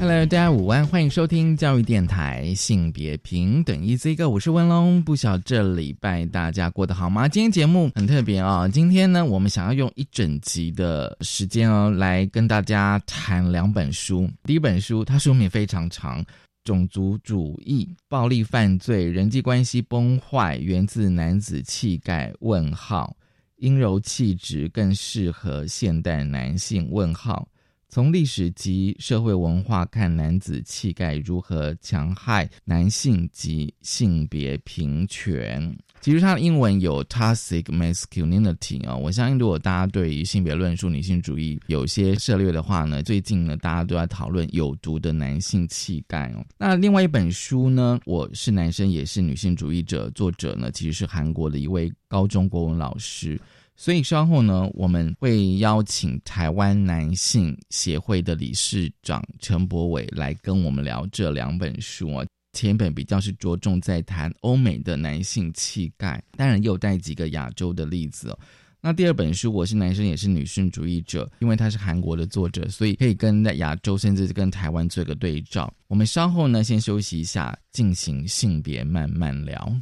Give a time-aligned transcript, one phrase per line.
[0.00, 5.02] Hello，大家午安，欢迎收听教育电台性别平等 Easy Go，我是温龙。
[5.02, 7.26] 不晓这礼拜大家过得好吗？
[7.26, 14.30] 今天节目很特别啊，今天呢，我们想要用一整集的时间哦，来跟大家谈两本书。
[14.44, 16.22] 第一本书，它书名非常长，
[16.62, 22.32] 《种族主义、暴力犯罪、人际关系崩坏源自男子气概？
[22.38, 23.16] 问号，
[23.56, 26.88] 阴柔气质更适合现代男性？
[26.88, 27.48] 问号。
[27.90, 35.74] 从历史及社会文化看，男子气概如何强害男性及性别平权？
[36.02, 38.94] 其实它的英文有 toxic masculinity 啊。
[38.94, 46.44] 我相信，如果大家对于性别论述、女性主义有些涉猎的话呢，最近呢，大家都在讨论有毒的男性气概哦。
[46.58, 53.40] 那另外一本书呢，我是男生也是女性主义者，作者呢其实是韩国的一位高中国文老师。
[53.80, 62.26] 所以稍后呢，我们会邀请台湾男性协会的理事长陈柏伟来跟我们聊这两本书啊。
[62.54, 68.36] 前本比较是着重在谈欧美的男性气概，当然也有带几个亚洲的例子。
[68.80, 75.72] 那第二本书，我是男生也是女性主义者，因为他是韩国的作者，所以可以跟在亚洲甚至跟台湾做个对照。
[75.86, 79.72] 我们稍后呢，先休息一下，进行性别慢慢聊。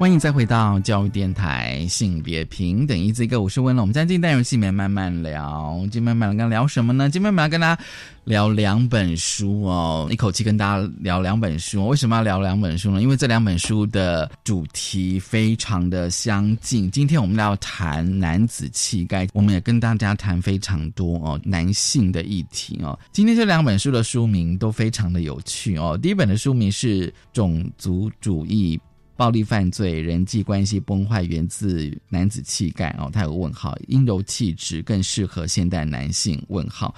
[0.00, 3.82] 欢迎再回到教育电台性别平等一字一个，我是温龙。
[3.82, 7.10] 我们在这单元性别慢慢聊，今天慢慢聊聊什么呢？
[7.10, 7.82] 今天慢慢跟大家。
[8.24, 11.88] 聊两本书哦，一口气跟大家聊两本书。
[11.88, 13.02] 为什么要聊两本书呢？
[13.02, 16.90] 因为这两本书的主题非常的相近。
[16.90, 22.96] 今天我们要谈男子气概，我们也跟大家谈非常多哦男性的议题哦。
[23.10, 25.98] 今天这两本书的书名都非常的有趣哦。
[26.00, 28.78] 第一本的书名是《种族主义、
[29.20, 36.42] 暴力犯罪、人际关系崩坏源自男子气概》哦，它有个问号，阴柔气质更适合现代男性？
[36.48, 36.94] 问号。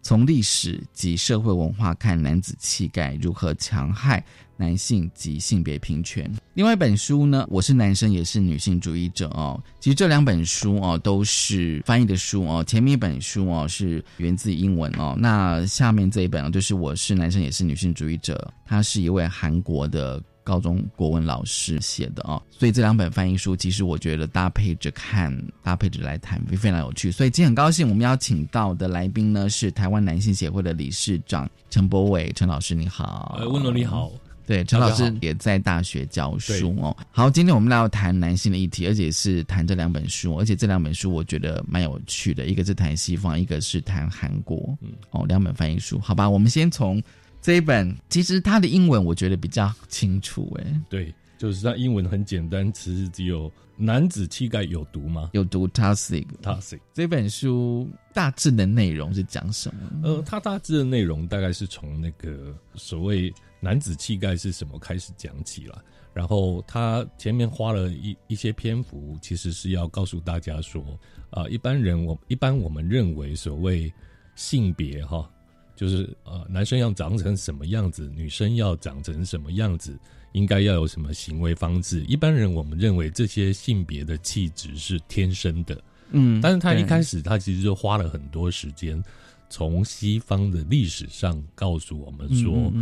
[0.00, 4.24] 从历史及社会文化看，男子气概如何强害
[4.56, 6.26] 男性及性别平权？
[6.54, 7.46] 另外一本书呢？
[7.50, 9.62] 我是男生，也是女性主义者哦。
[9.78, 12.64] 其实这两本书哦，都是翻译的书哦。
[12.66, 20.18] 前面一本书哦是源自英文哦，那下面这一本就是我是男生，也是女性主义者，他是一位韩国的。
[20.48, 25.30] 高中国文老师写的哦，所以这两本翻译书，其实我觉得搭配着看，
[25.62, 27.12] 搭配着来谈，会非常有趣。
[27.12, 33.36] 所以今天很高兴，我们邀请到的来宾呢是台湾男性协会的理事长陈柏伟，陈老师你好。
[33.38, 34.10] 呃，温柔你好。
[34.46, 36.96] 对，陈老师也在大学教书哦。
[37.10, 44.74] 好，今天我们要谈男性的议题，而且是谈这两本书，而且这两本书我觉得蛮有趣的，一个是谈西方，一个是谈韩国。
[44.80, 47.02] 嗯，哦，两本翻译书，好吧，我们先从。
[47.40, 55.30] 这一本其实它的英文我觉得比较清楚，哎，对，就是它英文很简单，其实只有男子气概有毒吗？
[55.32, 56.80] 有毒，toxic，toxic。
[56.92, 60.00] 这本书大致的内容是讲什么？
[60.02, 65.82] 呃，它大致的内容大概是从那个所谓男子气概是什么开始讲起了，
[66.12, 70.84] 然后他前面花了一一些篇幅，其实是要告诉大家说，
[71.30, 73.92] 啊，一般人我一般我们认为所谓
[74.34, 75.30] 性别哈。
[75.78, 79.96] 就是呃，男生要长成什么样子，女生要长成什么样子，
[80.32, 82.04] 应该要有什么行为方式。
[82.06, 85.80] 一般人我们认为这些性别的气质是天生的，
[86.10, 89.00] 嗯，但是他一开始他其实就花了很多时间，
[89.48, 92.72] 从西方的历史上告诉我们说，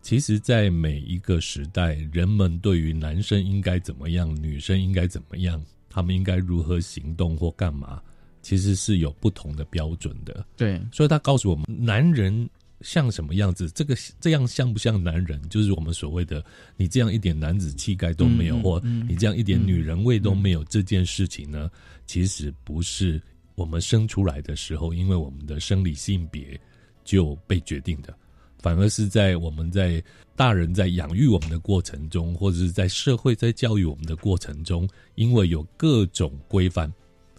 [0.00, 8.02] 其实，在每一个时代，人们对于男生应该怎么样，女生应该怎么样，他们应该如何行动或干嘛。
[8.44, 12.46] 其实是有不同的标准的，对，所以他告诉我们，男人
[12.82, 16.44] 像什么样子，这个这样像不像男人，就是我们所谓的
[16.76, 21.70] 你这样一点男子气概都没有，或你这样一点女人味都没有，这件事情呢，
[22.06, 23.18] 其实不是
[23.54, 26.60] 我们生出来的时候，因为我们的生理性别
[27.02, 28.14] 就被决定的，
[28.58, 30.04] 反而是在我们在
[30.36, 36.92] 大人在养育我们的过程中，或者是在社会在教育我们的过程中，因为有各种规范。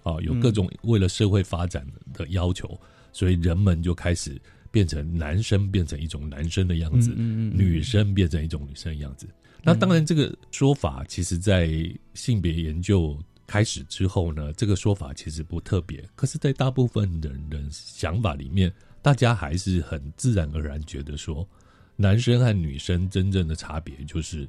[0.06, 2.80] 啊，有各种为了社会发展的要求，
[3.12, 9.28] 所以人们就开始变成男生变成一种男生的样子，女生变成一种女生的样子。
[9.64, 11.68] 那当然，这个说法其实在
[12.14, 16.08] 性别研究开始之后呢，这个说法其实不特别。
[16.16, 21.48] 可是，在大部分的人的想法里面，大家还是很自然而然觉得说，
[21.96, 24.48] 男生和女生真正的差别就是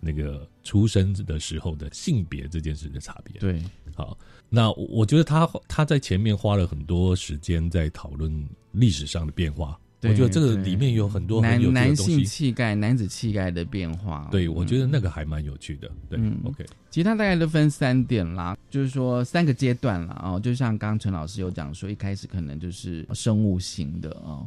[0.00, 3.38] 那个出生的时候的性别这件事的差别。
[3.40, 3.62] 对，
[3.94, 4.16] 好，
[4.48, 9.78] 那我觉得他他在前面花了很多时间在讨论历史上的变化。
[10.02, 14.28] 我觉得这个里面有很多男男性气概、男子气概的变化。
[14.30, 15.90] 对，我觉得那个还蛮有趣的。
[16.08, 16.64] 对，OK。
[16.90, 20.38] 其实它大概都分三点啦，就是说三个阶段啦哦。
[20.38, 24.46] 就像刚刚陈老师有讲说，一开始可能就是生物型的哦，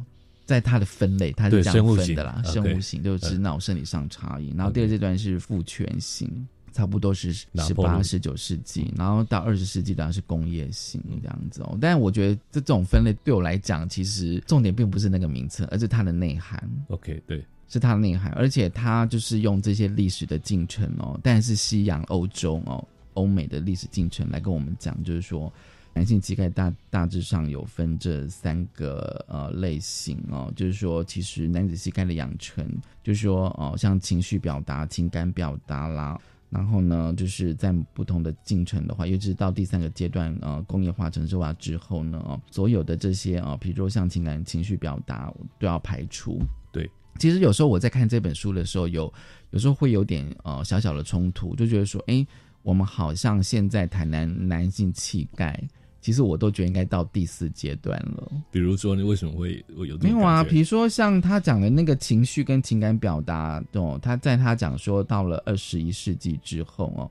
[0.50, 2.42] 在它的分类，它是这样分的啦。
[2.44, 6.46] 生物型就是脑生理上差异，然后第二阶段是父权型。
[6.72, 11.76] 差不多是十八、十九世纪，然后到二十世纪当然是工业型这样子哦。
[11.80, 16.62] 但我觉得这种分类对我来讲，其实重点并不是那个名称，而是它的内涵。
[16.86, 25.52] OK，对，是它的内涵，而且它就是用这些历史的进程哦，但是西洋、欧洲哦、欧美的历史进程来跟我们讲，就是说
[25.92, 32.66] 男性气概大大致上有分这三个呃类型哦，就是说其实男子气概的养成，
[33.02, 36.18] 就是说哦像情绪表达、情感表达啦。
[36.48, 46.40] 然后呢，就是在不同的进程的话，尤其是到第三个阶段，呃，工业化、城市化之后呢，所有的这些啊，比如说像情感、情绪表达，都要排除。
[46.72, 46.90] 对，
[47.20, 49.12] 其实有时候我在看这本书的时候，有
[49.50, 52.26] 有时候会有点呃小小的冲突，就觉得说，哎，
[52.62, 55.56] 我们好像现在谈男男性气概。
[56.00, 58.32] 其实我都觉得应该到第四阶段了。
[58.50, 60.42] 比如说，你为什么会会有没有啊？
[60.42, 67.10] 比如说像他讲的那个情绪跟情感表达哦，他在他讲说到了二十一世纪之后哦，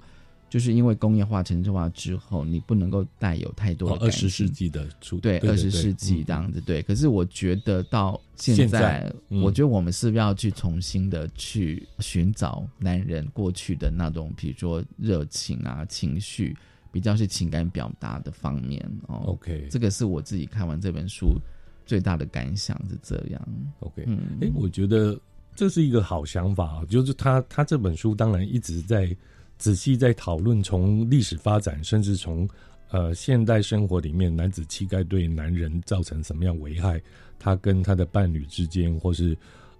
[0.50, 6.82] 就是因为工业化、城市化之后，你不能够带有太多的二十世纪的出对二十世纪这样子对。
[6.82, 16.58] 可是我觉得到现在，我觉得我们是不是要去重新的去寻找男人过去的那种，比如说热情啊、情绪。
[16.92, 21.40] 比较是情感表达的方面哦，OK，这个是我自己看完这本书
[21.86, 23.48] 最大的感想是这样
[23.80, 25.20] ，OK，嗯，哎，我觉得
[25.56, 29.16] 这是一个好想法啊，就是他他这本书当然一直在
[29.58, 32.50] 仔细在讨论从历史发展，甚至从
[32.90, 37.00] 呃现代生活里面男子气概对男人造成什么样危害，
[37.38, 39.38] 他跟他的伴侣之间，或是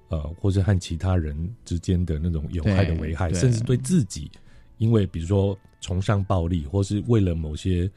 [0.10, 1.36] 呃或是和其他人
[1.66, 4.30] 之间的那种有害的危害，甚至对自己，
[4.78, 5.58] 因为比如说。
[5.82, 7.90] 崇尚暴力，或是为了某些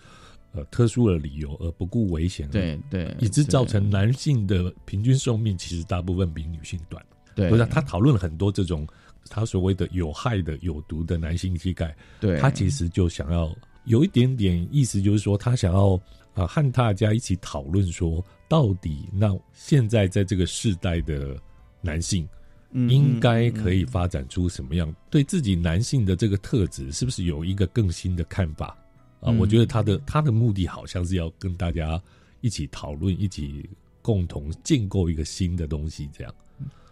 [0.52, 7.04] 呃特殊的理由而不顾危险，对对，以致造成男性的平均寿命其实大部分比女性短。
[7.34, 8.86] 对，不是他讨论了很多这种
[9.30, 11.96] 他所谓的有害的、有毒的男性气概。
[12.20, 16.00] 对，他其实就想要有一点点意思，就是说他想要
[16.34, 21.36] 啊和大家一起讨论说，到底那现在在这个世代的
[21.80, 22.28] 男性。
[22.72, 24.94] 应该可以发展出什么样？
[25.10, 28.76] 对自己男性的这个特质，是不是有一个更新的看法
[29.20, 29.30] 啊？
[29.38, 32.00] 我觉得他的他的目的好像是要跟大家
[32.40, 33.68] 一起讨论，一起
[34.00, 36.34] 共同建构一个新的东西，这样。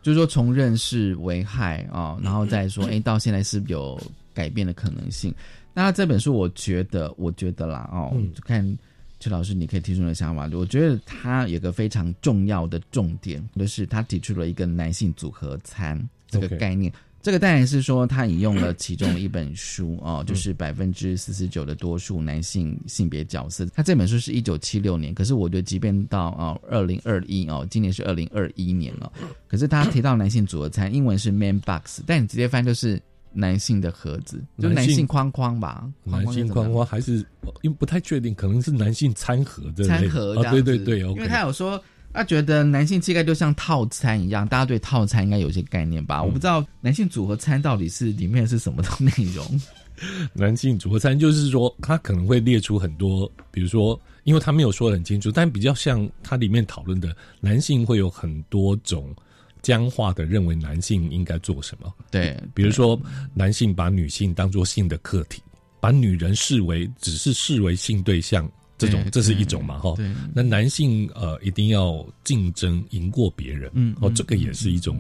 [0.03, 4.01] 就是说，从认识危害啊，然后再说， 哎，到现在是有
[4.33, 5.35] 改变的可能性。
[5.75, 8.79] 那这本书，我觉得，我觉得啦，哦，就看。
[9.21, 10.49] 邱老师，你可以提出你的想法。
[10.55, 16.91] 我觉得他有个非常重要的重点，就是他提出了一个男性组合餐这个概念。
[17.23, 23.67] 这个当然是说他引用了其中一本书哦，就是百分之四十九的多数男性性别角色。
[23.75, 29.13] 他这本书是一九七六年，可是我觉得即便到啊二零二一哦，今年是二零二一年了，
[29.47, 32.99] 可是他提到男性组合餐，英文是 man box，但你直接翻就是。
[33.33, 35.89] 男性的盒子，就男性框框吧。
[36.05, 37.25] 男性框框还是
[37.63, 40.35] 因为不太确定，可能是男性餐盒的餐盒。
[40.51, 41.83] 对对对，因为他有说，
[42.13, 46.23] 他觉得男性气概就像套餐一样，大家对套餐应该有些概念吧？
[46.23, 49.61] 我不知道男性组合餐到底是里面是什么的内容。
[50.33, 59.15] 男性组合餐就是说，他可能会列出很多，比如说，因为他没有说很清楚，但比较像他里面讨论的，男性会有很多种。
[59.63, 61.93] 僵化的认为男性应该做什么？
[62.11, 63.01] 对，比如说
[63.35, 65.43] 男性把女性当做性的客体，
[65.81, 69.79] 把女人视为只是视为性对象，这种这是一种嘛？
[69.79, 69.95] 哈，
[70.35, 74.99] 那男性呃一定要竞争赢过别人，嗯，哦，这个也是一种，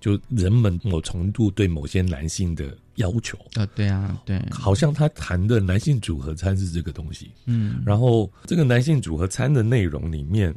[0.00, 10.54] 就人们某程度对某些男性的要求啊，对啊，对，好像他谈的男性组合餐是这个东西，嗯，然后这个男性组合餐的内容里面。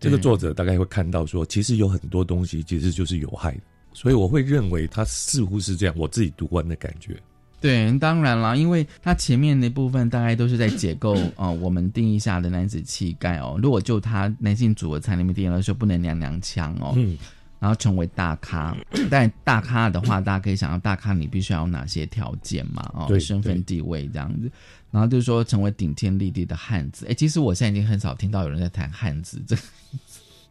[0.00, 3.60] 这个作者大概会看到说，其实有很多东西其实就是有害的，
[3.92, 5.94] 所以我会认为他似乎是这样。
[5.96, 7.16] 我自己读完的感觉，
[7.60, 13.60] 对，当然了，因为它前面那部分大概都是在解构啊， 我们定义下的男子气概哦。
[13.62, 17.18] 如果就他男性组合餐里面定义来说，不能娘娘腔哦，嗯，
[17.60, 18.76] 然后成为大咖。
[19.08, 22.82] 但大咖的话，大家可以想到大咖你必须要有哪些条件嘛？
[22.94, 24.50] 哦，身份地位这样子。
[24.90, 27.06] 然后就是说成为顶天立地的汉子。
[27.08, 29.62] 哎，其实我现在已经很少听到有人在谈汉子这个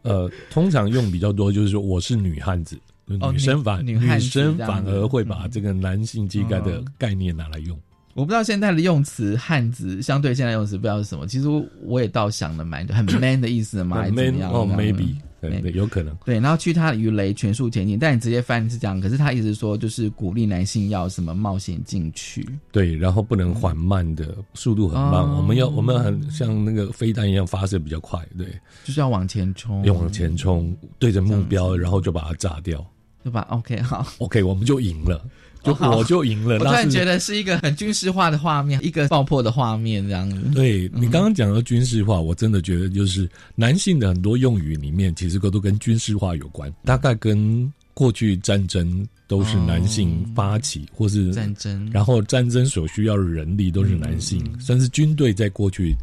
[0.02, 2.80] 呃，通常用比较多就是说我是女汉子，
[3.20, 7.78] 哦女生反女生反而会把这个男性气概的嗯概念拿来用。
[8.14, 11.26] 我不知道现在的用词汉子相对现在用词不知道是什么。
[11.26, 11.46] 其实
[11.82, 16.14] 我也倒想的蛮很 man 的意思嘛，man 样哦，maybe 对对，有可能。
[16.24, 17.98] 对，然后去他鱼雷，全速前进。
[17.98, 22.46] 但你直接翻是这样，可是他一直说就是鼓励男性要什么冒险进去。
[22.70, 25.22] 对，然后不能缓慢的，速度很慢。
[25.22, 28.46] 哦我们要我们很像那个飞弹一样发射比较快，对，
[28.84, 32.84] 就是要往前冲，要往前冲，对着目标，然后就把它炸掉。
[33.22, 34.06] 对吧？OK，好。
[34.16, 35.22] OK，我们就赢了，
[35.62, 36.58] 就我就赢了。
[36.58, 40.40] 我突然觉得是一个很军事化的画面，一个爆破的画面这样子。
[40.54, 55.94] 对你刚刚讲到军事化，我真的觉得就是男性的很多用语里面，其实都跟军事化有关，大概跟过去战争都是男性发起，或是哦战争，然后战争所需要的人力都是男性，甚至军队在过去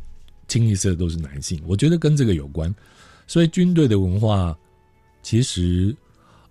[0.48, 2.74] 清一色都是男性，我觉得跟这个有关。
[3.26, 4.56] 所以军队的文化
[5.24, 5.96] 其实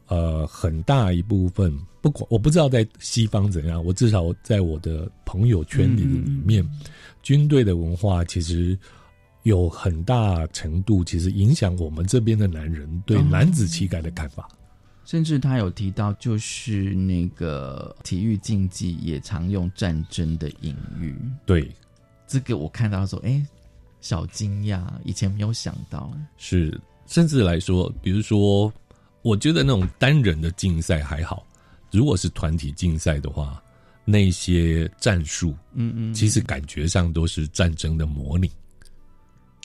[0.09, 1.73] 呃很大一部分，
[2.07, 6.65] 不管我不知道在西方怎样，我至少在我的朋友圈里里面，
[7.21, 8.79] 军队的文化其实。
[9.43, 14.49] 有很大程度，其实影响我们这边的男人对男子气概的看法。
[15.05, 21.15] 甚至他有提到，就是那个体育竞技也常用战争的隐喻。
[21.45, 21.71] 对，
[22.27, 23.41] 这个我看到的时候，哎，
[24.01, 26.11] 小惊讶，以前没有想到。
[26.37, 28.73] 是，甚至来说，比如说，
[29.23, 31.47] 我觉得那种单人的竞赛还好，
[31.97, 33.62] 如果是团体竞赛的话，
[34.05, 38.50] 那些战术，嗯嗯，其实感觉上都是战争的模拟。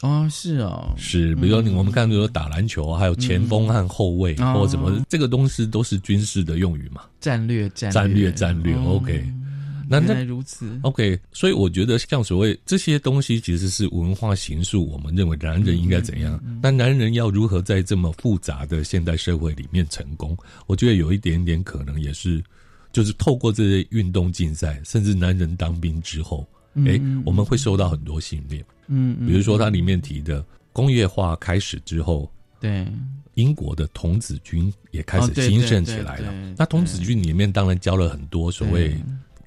[0.02, 7.04] 哦，是哦，是，比如说你我们看，比如说打篮球，还有前锋和后卫，哦或者什么，这个东西都是军事的用语嘛。
[7.20, 9.24] 战略战战略战略哦 OK
[10.00, 10.80] 那原来如此。
[10.84, 20.38] OK，所以我觉得像所谓这些东西，其实是文化形塑，我们认为男人应该怎样，那男人要如何在这么复杂的现代社会里面成功？
[20.66, 22.42] 我觉得有一点点可能也是，
[22.94, 26.48] 就是透过这些运动竞赛，甚至男人当兵之后，
[26.86, 32.32] 诶，我们会受到很多训练，嗯，嗯比如说它里面提的工业化开始之后，
[32.62, 32.88] 对，
[33.34, 36.34] 英国的童子军也开始兴盛起来了。
[36.58, 38.96] 那童子军里面当然教了很多所谓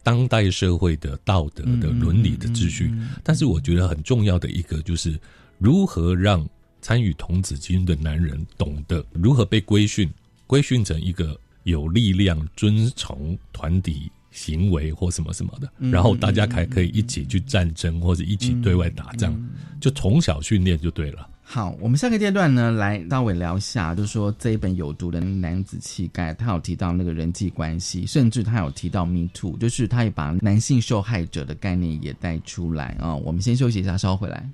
[0.05, 2.95] 当代社会的道德的嗯伦理的秩序，
[3.25, 5.19] 但是我觉得很重要的一个就是
[5.59, 6.49] 如何让
[6.81, 10.09] 参与童子军的男人懂得如何被规训，
[10.47, 14.13] 规训成一个有力量、遵从团体。
[14.35, 21.29] 行为或什么什么的，嗯然后大家还可以一起去战争或者一起对外打仗，嗯就从小训练就对了。
[21.47, 34.49] 好，我们下个阶段呢，来稍微聊一下，就是说这一本有毒的男子气概，他有提到那个人际关系，甚至他有提到 Me Too，就是他也把男性受害者的概念也带出来啊、我们先休息一下，稍后回来。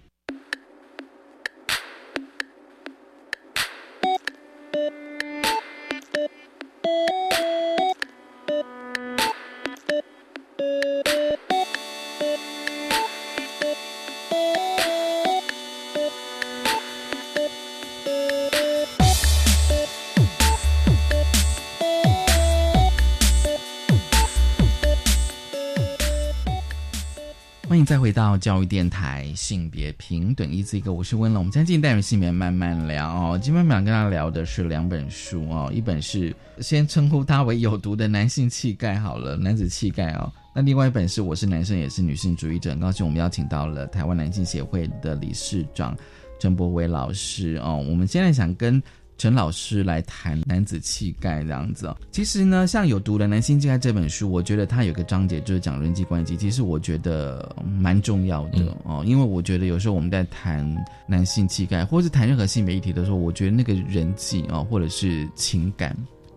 [27.71, 31.43] 欢迎再回到教育电台性别平等一字一个，我是温龙。
[31.43, 33.39] 我们今天进单元性别慢慢聊哦。
[33.41, 40.33] 今天想跟大家聊的是两本书哦，一本是先称呼它为有毒的男性气概好了，男子气概哦。
[40.53, 45.97] 那另外一本是我是男生也是女性主义者，很高兴我们邀请到了台湾男性协会的理事长
[46.41, 47.77] 陈柏伟老师哦。
[47.89, 48.83] 我们现在想跟
[49.21, 51.95] 陈老师来谈男子气概这样子哦。
[52.11, 59.05] 其实呢，像有读的男性气概这本书，我觉得它有个章节就是讲人际关系，其实我觉得蛮重要的、嗯哦。
[59.07, 60.67] 因为我觉得有时候我们在谈
[61.07, 65.95] 男性气概，或是谈任何性别议题的时候，我觉得那个人际哦，或者是情感。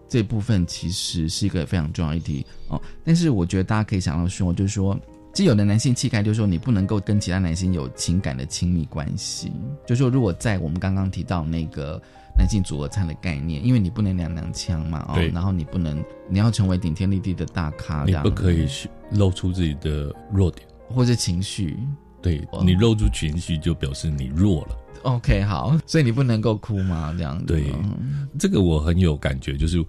[0.10, 5.00] 这部分其实是一个非常重要的议题哦，但是我觉得大家可以想到说，就是说，
[5.34, 9.54] 既有的男性气概，就是说你不能够跟其他男性有情感的亲密关系。
[9.88, 12.00] 就是说，如果在我们刚刚提到那个
[12.38, 20.68] 男性组合餐的概念，因为你不能娘娘腔嘛，哦，然后你不能，你要成为顶天立地的大咖，你不可以去露出自己的弱点。
[20.90, 21.78] 或者情绪。
[22.22, 24.78] 对哦你露出情绪，就表示你弱了。
[25.04, 27.14] OK，好，所以你不能够哭吗？
[27.18, 27.46] 这样子。
[27.46, 29.84] 对嗯这个我很有感觉，就是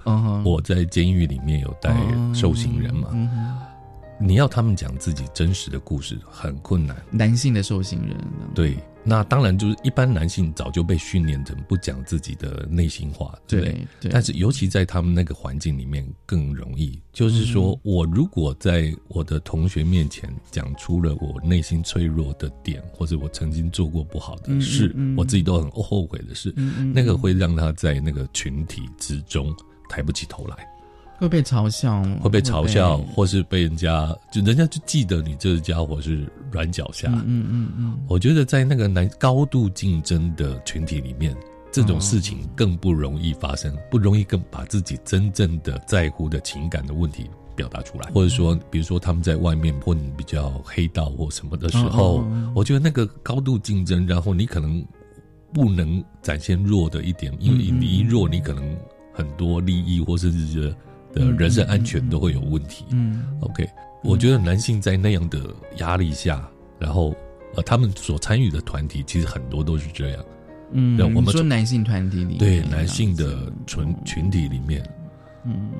[0.44, 1.94] 我在监狱里面有带
[2.34, 3.10] 受刑人嘛，
[4.18, 6.96] 你要他们讲自己真实的故事很困难。
[7.12, 8.16] 男性的受刑人，
[8.52, 13.86] 对，那当然就是一般男性早就被训练成不讲自己的内心话，对不对？
[14.00, 14.10] 对。
[14.10, 26.52] 但是尤其在他们那个环境里面更容易，就是说我如果在我的同学面前讲出了我内心脆弱的点，或者我曾经做过不好的事，我自己都很后悔的事，
[26.94, 29.54] 那个会让他在那个群体之中
[29.88, 30.66] 抬不起头来。
[31.16, 37.08] 会被嘲笑，会被嘲笑，或是被人家就人家就记得你这个家伙是软脚虾。
[37.08, 41.34] 嗯嗯嗯，我觉得在那个难高度竞争的群体里面，
[41.70, 48.10] 这种事情更不容易发生，不容易更把自己真正的在乎的情感的问题表达出来。
[48.10, 54.84] 或者说，比如说他们在外面混比较黑道或什么的时候，我觉得那个高度竞争，然后你可能
[55.52, 58.76] 不能展现弱的一点，因为你一弱，你可能
[59.12, 60.74] 很多利益或甚至是。
[61.14, 62.84] 的人身安全都会有问题。
[62.90, 63.68] 嗯，OK，
[64.02, 65.40] 我觉得男性在那样的
[65.76, 66.46] 压力下，
[66.78, 67.14] 然后
[67.54, 70.24] 呃，他们所参与的团体其实很多都是这样。
[70.72, 74.82] 嗯，我们说男性团体里，对男性的群群体里面，
[75.44, 75.70] 嗯。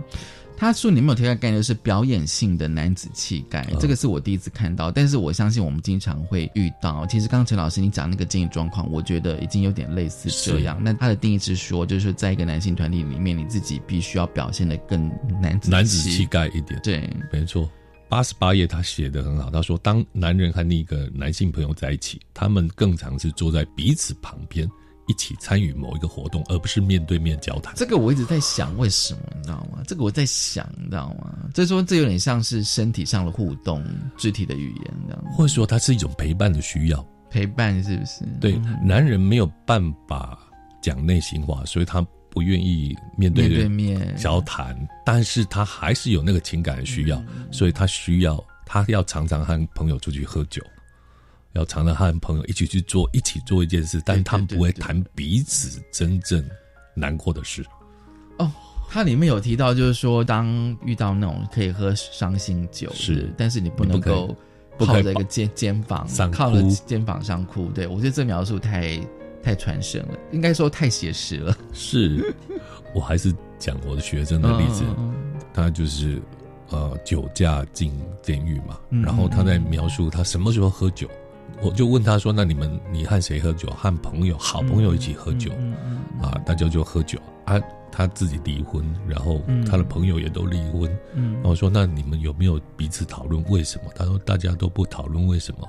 [0.65, 4.91] 他说：“你没有提到概念，是表演性的男子气概，这个是我第一次看到。
[4.91, 7.05] 但是我相信我们经常会遇到。
[7.07, 10.81] 其实刚刚陈老师你讲那个经营状况，我觉得已经有点类似这样。
[10.83, 15.11] 那他的定义是说，就是在一个男性团体里面，你自己必须要表现的更
[15.43, 16.81] 男子男子气概一点。
[16.83, 17.71] 对，没错。
[18.09, 24.67] 八十八页他写的很好，他说，当男人和另一个男性朋友在一起，他们更常是坐在彼此旁边。”
[25.07, 27.75] 一起参与某一个活动，而不是面对面交谈。
[27.77, 29.83] 这个我一直在想，为什么你知道吗？
[29.87, 31.35] 这个我在想，你知道吗？
[31.55, 33.85] 所以说，这有点像是身体上的互动，
[34.17, 35.25] 肢体的语言，这样。
[35.33, 37.07] 或者说，它是一种陪伴的需要。
[37.31, 38.25] 陪伴是不是？
[38.41, 40.39] 对，男人没有办法
[40.81, 47.21] 讲内心话，所以他不愿意面对对面交谈，但是他还是有那个情感的需要，
[47.51, 50.63] 所以他需要他要常常和朋友出去喝酒。
[51.55, 56.45] 要常常和朋友一起去做，一起做一件事，但他们不会谈彼此真正
[56.95, 57.65] 难过的事。
[58.39, 58.51] 哦，
[58.91, 64.37] 它里面有提到，就是说，当遇到那种可以喝伤心酒，是，但是你不能够
[64.79, 67.71] 靠在一个肩肩膀，靠着肩膀上哭。
[67.71, 68.99] 对我觉得这描述太
[69.41, 71.57] 太传神了，应该说太写实了。
[71.73, 72.35] 是，
[72.93, 74.83] 我还是讲我的学生的例子，
[75.53, 76.21] 他就是
[76.71, 81.09] 呃酒驾进监狱嘛，然后他在描述他什么时候喝酒。
[81.63, 83.71] 我就问他说：“那你们，你和谁喝酒？
[83.71, 85.51] 和朋友、好朋友一起喝酒，
[86.21, 87.19] 啊，大家就喝酒。
[87.47, 90.91] 啊，他自己离婚，然后他的朋友也都离婚。
[91.15, 93.91] 然后说：那你们有没有彼此讨论为什么？
[93.95, 95.69] 他说：大家都不讨论为什么，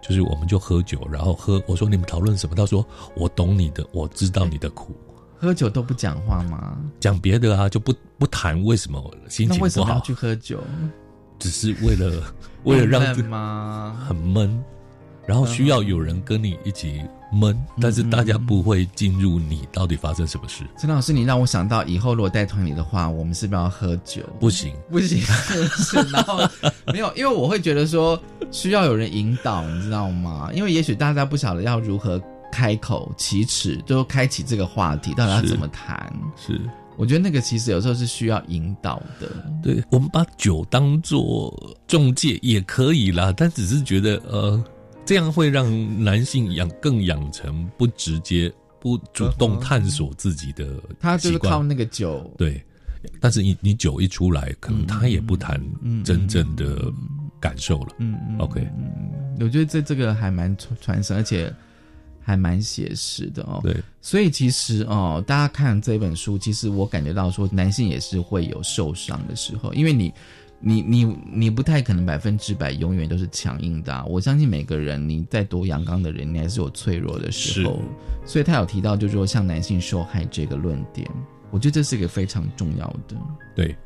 [0.00, 1.62] 就是我们就喝酒，然后喝。
[1.66, 2.54] 我说：你们讨论什么？
[2.56, 2.84] 他说：
[3.14, 4.96] 我懂你的，我知道你的苦。
[5.38, 6.76] 喝酒都不讲话吗？
[6.98, 10.58] 讲别的啊，就不不谈为什么心情不好去喝酒，
[11.38, 12.22] 只是为了
[12.64, 14.02] 为了让吗？
[14.08, 14.58] 很闷。”
[15.26, 20.62] 然后需要有人跟你一起闷，但是大家不会进入你到底发生什么事。
[20.78, 24.22] 陈老师，你让我想到以后如果带团里的话，我们是不是要喝酒？
[24.38, 25.20] 不行，不行，
[25.82, 26.38] 是然后
[26.92, 28.18] 没有，因为我会觉得说
[28.52, 30.48] 需要有人引导，你知道吗？
[30.54, 36.12] 因为也许大家不晓得要如何开口启齿，就开启这个话题，到底要怎么谈？
[36.36, 36.60] 是，
[36.96, 39.28] 我觉得那个其实有时候是需要引导的。
[39.60, 41.52] 对我们把酒当做
[41.88, 44.64] 中介也可以啦，但只是觉得呃。
[45.06, 52.60] 这样会让男性养更养成不直接、不主动探索自己的他就是靠那个酒，对。
[53.20, 55.62] 但是你你酒一出来，可能他也不谈
[56.04, 56.92] 真正的
[57.38, 57.94] 感受了。
[57.98, 58.60] 嗯嗯，OK。
[58.76, 61.54] 嗯，我觉得这这个还蛮传传神，而且
[62.20, 63.60] 还蛮写实的哦。
[63.62, 70.12] 对，所以其实哦，大家看这本书，其实我感觉到说，男性也是会有受伤的时候，因为你。
[70.60, 77.80] 你你你不太可能百分之百永远都是强硬的，我相信每个人，你再多阳刚的人，你还是有脆弱的时候。
[78.24, 81.08] 所以他有提到，就是说像男性受害这个论点，
[81.50, 83.16] 我觉得这是一个非常重要的。
[83.54, 83.76] 对，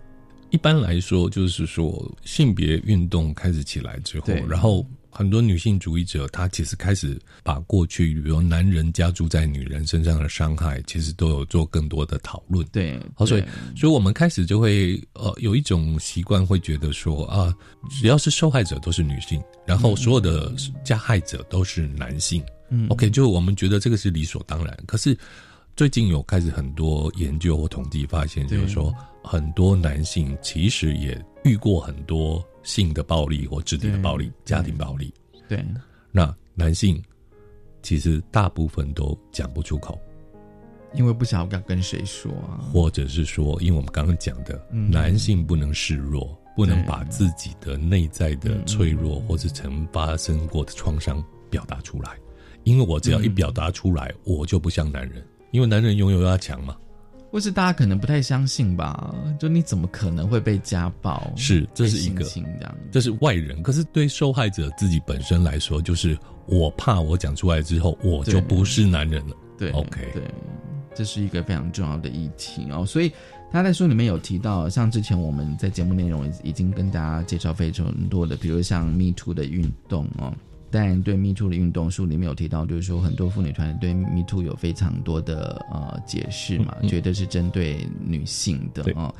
[0.50, 4.86] 一般来说就是说性别运动开始起来之后，然后。
[5.10, 12.66] 很多女性主义者，她其实开始把过去，比如男人加注在女人身上的伤害，其实都有做更多的讨论。
[12.72, 13.44] 对，好所以，
[13.76, 17.54] 所以我们开始就会呃有一种习惯，会觉得说啊，
[17.90, 20.52] 只要是受害者都是女性，然后所有的
[20.84, 22.42] 加害者都是男性。
[22.70, 24.78] 嗯，OK，就我们觉得这个是理所当然。
[24.86, 25.16] 可是
[25.76, 28.94] 最近有开始很多研究或统计发现，就是说
[29.24, 32.44] 很多男性其实也遇过很多。
[32.62, 35.10] 性的暴力或肢体的暴力、家庭暴力，
[35.48, 35.64] 对，
[36.12, 37.02] 那男性
[37.80, 39.98] 其实大部分都讲不出口，
[40.92, 42.30] 因为不晓得要跟谁说，
[42.70, 52.18] 或者是说，因为我们刚刚讲的，男性不能示弱，不能把自己的内在的脆弱或是曾发生过的创伤表达出来，
[52.64, 56.76] 因为我只要一表达出来，我就不像男人，因为男人拥有要强嘛。
[57.30, 59.14] 或是大家可能不太相信吧？
[59.38, 61.32] 就你怎么可能会被家暴？
[61.36, 63.62] 是，这是一个，这样，这是外人。
[63.62, 69.36] 可是对受害者自己本身来说，就是我怕我讲出来之后，我就不是男人了。
[69.56, 70.22] 对，OK，对，
[70.94, 72.84] 这是一个非常重要的议题哦。
[72.84, 73.12] 所以
[73.52, 80.32] 他在书里面有提到，像之前我们在节目内容已经跟大家介绍非常多的，比如像 Me Too 的运动哦。
[80.70, 89.14] 但对 Me Too 的运动书里面有提到，就是说很多妇女团对 Me Too 有非常多的呃解释嘛，觉得是针对女性的哦。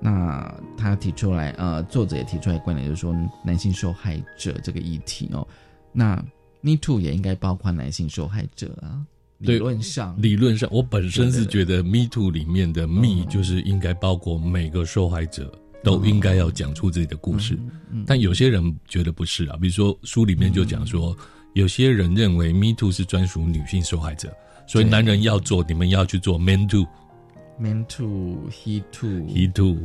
[0.00, 5.46] 那他提出来，呃，作者也提出来观点，就是说男性受害者这个议题哦。
[5.92, 6.16] 那
[6.60, 9.04] Me Too 也应该包括男性受害者啊。
[9.38, 15.52] 理论上，理论上，我本身是觉得 Me Too 里面的 Me 就是应该包括每个受害者。
[15.82, 17.58] 都应该要讲出自己的故事，
[18.06, 19.56] 但有些人觉得不是啊。
[19.60, 21.16] 比如说书里面就讲说，
[21.54, 24.32] 有些人认为 Me Too 是专属女性受害者，
[24.66, 29.76] 所以男人要做，你们要去做 Man Too，Man Too，He Too，He Too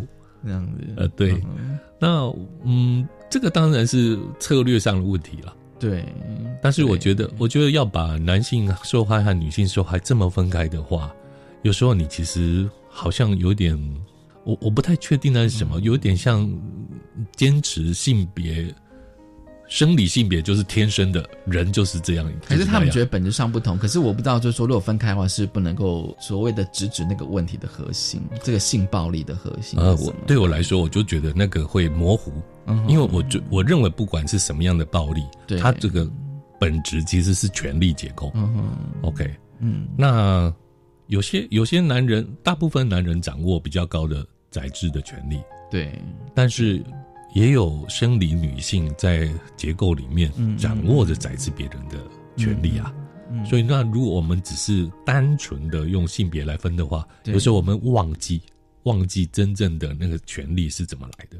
[0.45, 0.93] 这样子。
[0.97, 1.43] 呃，对。
[1.99, 2.31] 那
[2.63, 5.55] 嗯，这个当然是策略上的问题了。
[5.79, 6.05] 对。
[6.61, 11.11] 但是我觉得，我觉得要把男性受害和女性受害这么分开的话，
[11.63, 13.75] 有时候你其实好像有点。
[14.47, 16.49] 我我不太确定那是什么，有点像
[17.35, 18.73] 坚持性别、
[19.67, 22.25] 生理性别就是天生的人就是这样。
[22.45, 23.77] 可是他们觉得本质上不同。
[23.77, 29.77] 可是我不知道，就是说如果分开的话，是不能够所谓的直指那个问题的核心，这个性暴力的核心。
[29.77, 32.31] 呃，我对我来说，我就觉得那个会模糊，
[32.87, 35.23] 因为我就我认为不管是什么样的暴力，
[35.59, 36.09] 它这个
[36.57, 38.31] 本质其实是权力结构。
[38.33, 38.69] 嗯
[39.01, 39.29] OK，
[39.59, 40.53] 嗯，那
[41.07, 44.25] 有些有些男人，大部分男人掌握比较高的。
[44.49, 45.91] 宰制的权利，对，
[46.33, 46.83] 但是
[47.33, 51.97] 也有生理女性在结构里面掌握着宰制别人的
[52.35, 52.93] 权利啊。
[53.45, 58.41] 所以，那如果我们只是单纯的用性别来分的话，有时候我们忘记
[58.83, 61.37] 忘记真正的那个权利是怎么来的。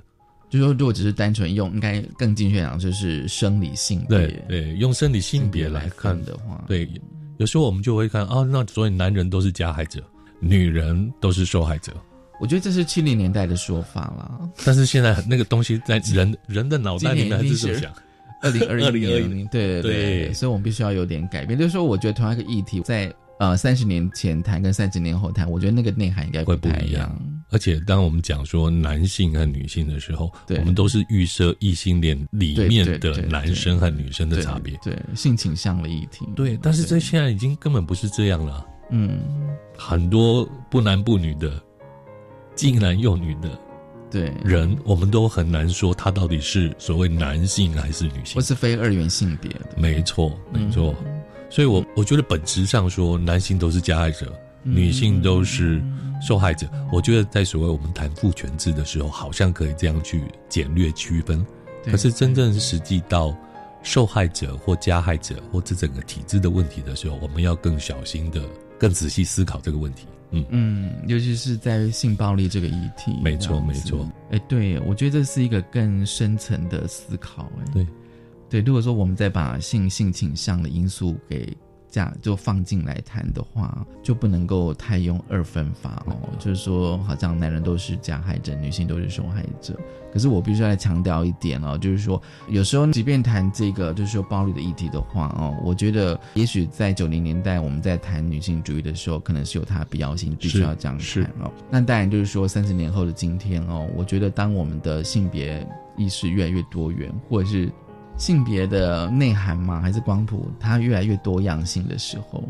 [0.50, 4.18] 就说，如果只是单纯用，应该更精确讲，就是生理性别。
[4.18, 6.90] 对对，用生理性别来看的话，对，
[7.38, 10.04] 有时候我们就会看啊，那所以男人都是加害者，
[10.42, 11.94] 女人都是受害者。
[12.40, 17.92] 我觉得这是七零年代的说法了，但是现在那个东西在人人的脑袋里面还是这么想。
[18.40, 21.58] 二零二一年，对对对，所以我们必须要有点改变。
[21.58, 27.20] 就是说，我觉得同样一个议题，在呃三十年前谈跟三十年后谈，我觉得那个内涵应该会不一样。
[27.50, 36.24] 而且，当我们讲说男性和女性的时候，我们都是预设异性恋里面的男生和女生的差别，对性倾向的议题。
[36.36, 38.64] 对，但是这现在已经根本不是这样了。
[38.92, 39.20] 嗯，
[39.76, 41.60] 很多不男不女的。
[42.58, 43.50] 既男又女的，
[44.10, 49.68] 对人，我们都很难说他到底是所谓男性还是女性，或是非二元性别的。
[49.78, 50.96] 没错，没错。
[51.52, 55.82] 所以，我我觉得本质上说，男性都是加害者，女性都是
[56.20, 56.68] 受害者。
[56.92, 61.46] 我觉得在所谓我们谈父权制的时候，好像可以这样去简略区分。
[61.86, 63.38] 可是，真正实际到
[63.84, 68.42] 受害者或加害者或这整个体制的问题的时候，我们要更小心的、
[68.80, 70.08] 更仔细思考这个问题。
[70.32, 74.08] 嗯嗯，尤其是在性暴力这个议题，没错没错。
[74.32, 77.52] 哎，对，我觉得这是一个更深层的思考。
[77.60, 77.88] 哎，对
[78.50, 81.56] 对，如果说我们再把性性倾向的因素给。
[82.22, 86.16] 就放进来谈的话，就不能够太用二分法哦。
[86.38, 89.80] 就是说，好像男人都是加害者，女性都是受害者。
[90.12, 101.52] 可是我必须要强调一点哦，就是说，有时候即便谈这个就是说暴力的议题的话哦，我觉得也许在九零年代我们在谈女性主义的时候，可能是有它的必要性，必须要这样谈哦。
[101.70, 105.66] 那当然就是说，三十年后的今天哦，我觉得当我们的性别
[105.98, 107.72] 意识越来越多元，或者是。
[108.18, 109.80] 性别的内涵嘛？
[109.80, 112.44] 还是光谱它越来越多样性的时候，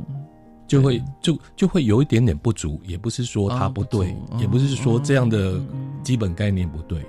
[0.68, 2.82] 就会就就会有一点点不足。
[2.86, 5.62] 也不是说它不对，也不是说这样的
[6.04, 7.06] 基本概念不对。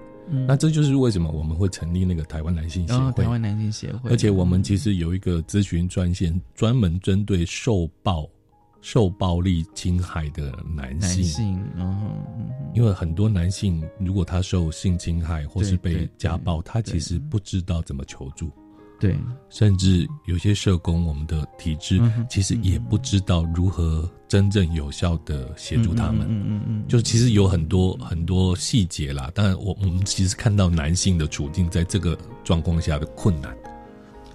[0.46, 3.24] 那这就是为什么我们会成立那个台湾男性协会。
[3.24, 8.28] 台湾男性协会，而且我们其实有一个咨询专线，专门针对受暴。
[8.80, 12.14] 受暴力侵害的男性，嗯，
[12.74, 18.50] 因为很多男性如果他受性侵害或是被家暴，他其实不知道怎么求助，
[19.00, 19.16] 对，
[19.50, 29.30] 甚至有些社工，我们的体制其实也不知道如何真正有效的协助他们，嗯嗯嗯，就其实有很多很多细节啦。
[29.34, 33.56] 当然，我我们其实看到男性的处境在这个状况下的困难。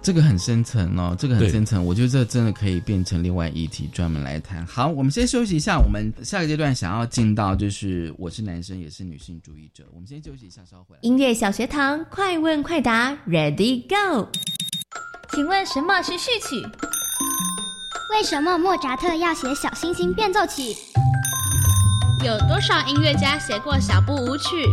[0.04, 4.66] 这个很深层哦，这个很深层，我觉得这真的可以变成另外议题专门来谈。
[4.68, 11.00] 好，我们先休息一下，我们下个阶段想要进到就是我是男生也是女性主义者，我们先休息一下，稍后回来。
[11.04, 14.28] 音乐小学堂，快问快答，Ready Go？
[15.32, 16.62] 请问什么是序曲？
[18.12, 20.76] 为什么莫扎特要写小星星变奏曲？
[22.26, 24.68] 有多少音乐家写过小步舞曲？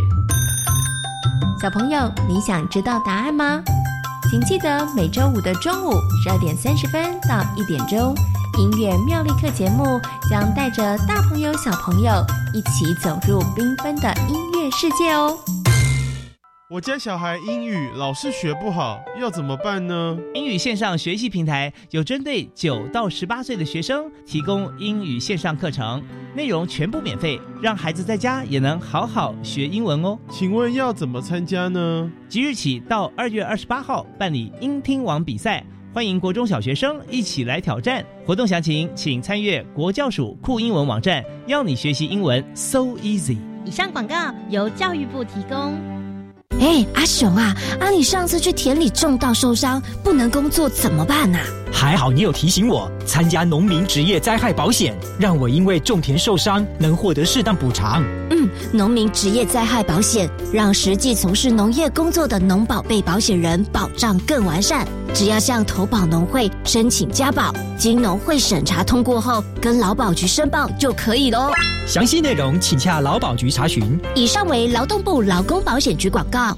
[1.61, 3.63] 小朋友，你想知道答案吗？
[4.31, 5.91] 请记得每周五的中午
[6.23, 8.15] 十二点三十分到一点钟，
[8.57, 12.13] 音乐妙力课节目将带着大朋友、小朋友
[12.53, 15.37] 一起走入缤纷的音乐世界哦。
[16.71, 20.17] 我家小孩英语老是学不好，要怎么办呢？
[20.33, 26.01] 英语线上学习平台有针对九到十八岁的学生提供英语线上课程，
[26.33, 30.17] 内容全部免费，让孩子在家也能好好学英文哦。
[30.29, 32.09] 请问要怎么参加呢？
[32.29, 35.61] 即日起到二月二十八号办理英听网比赛，
[35.93, 38.01] 欢迎国中小学生一起来挑战。
[38.25, 43.35] 活动详情请参阅国教署酷英文网站，要你学习英文 so easy。
[43.65, 44.15] 以上广告
[44.49, 46.00] 由教育部提供。
[46.59, 51.39] 哎，阿雄啊，啊，你上次去田里种稻受伤，不能工作怎么办呐？
[51.71, 58.03] 还好你有提醒我参加农民职业灾害保险，让我因为种田受伤能获得适当补偿。
[58.29, 64.87] 嗯，农民职业灾害保险让实际从事农业工作的农保被保险人保障更完善。
[65.13, 71.51] 只要向投保农会申请加保，经农会审查通过后，跟劳保局申报就可以喽。
[71.85, 73.99] 详细内容请洽劳保局查询。
[74.15, 76.57] 以上为劳动部劳工保险局广告。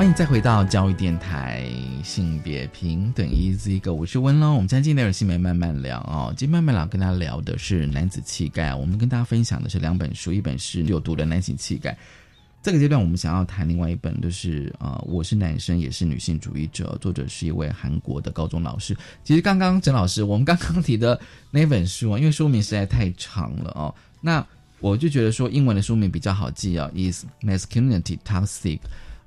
[0.00, 1.62] 欢迎再回到教育电台，
[2.02, 4.54] 性别平等，Easy Go，我是温龙。
[4.54, 8.74] 我们今天进入性别慢慢聊哦，今天慢慢聊跟大家聊的是男子气概。
[8.74, 11.94] 我们跟大家分享的是两本书，一本是有毒的男性气概。
[12.62, 18.96] 这个阶段我们想要谈另外一本，就是呃，我是男生也是女性主义者，作者是一位韩国的高中老师。
[19.22, 24.42] 其实刚刚陈老师，我们刚刚提的那本书啊，因为书名实在太长了哦，那
[24.78, 28.78] 我就觉得说英文的书名比较好记啊，Is Masculinity Toxic？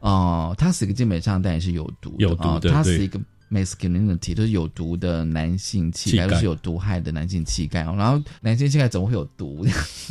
[0.03, 3.17] 哦，他是一个基本上当然是有毒的啊，它是一个
[3.49, 7.83] masculinity，就是有毒的男性气概，是有毒害的男性气概。
[7.83, 9.65] 然后男性气概怎么会有毒？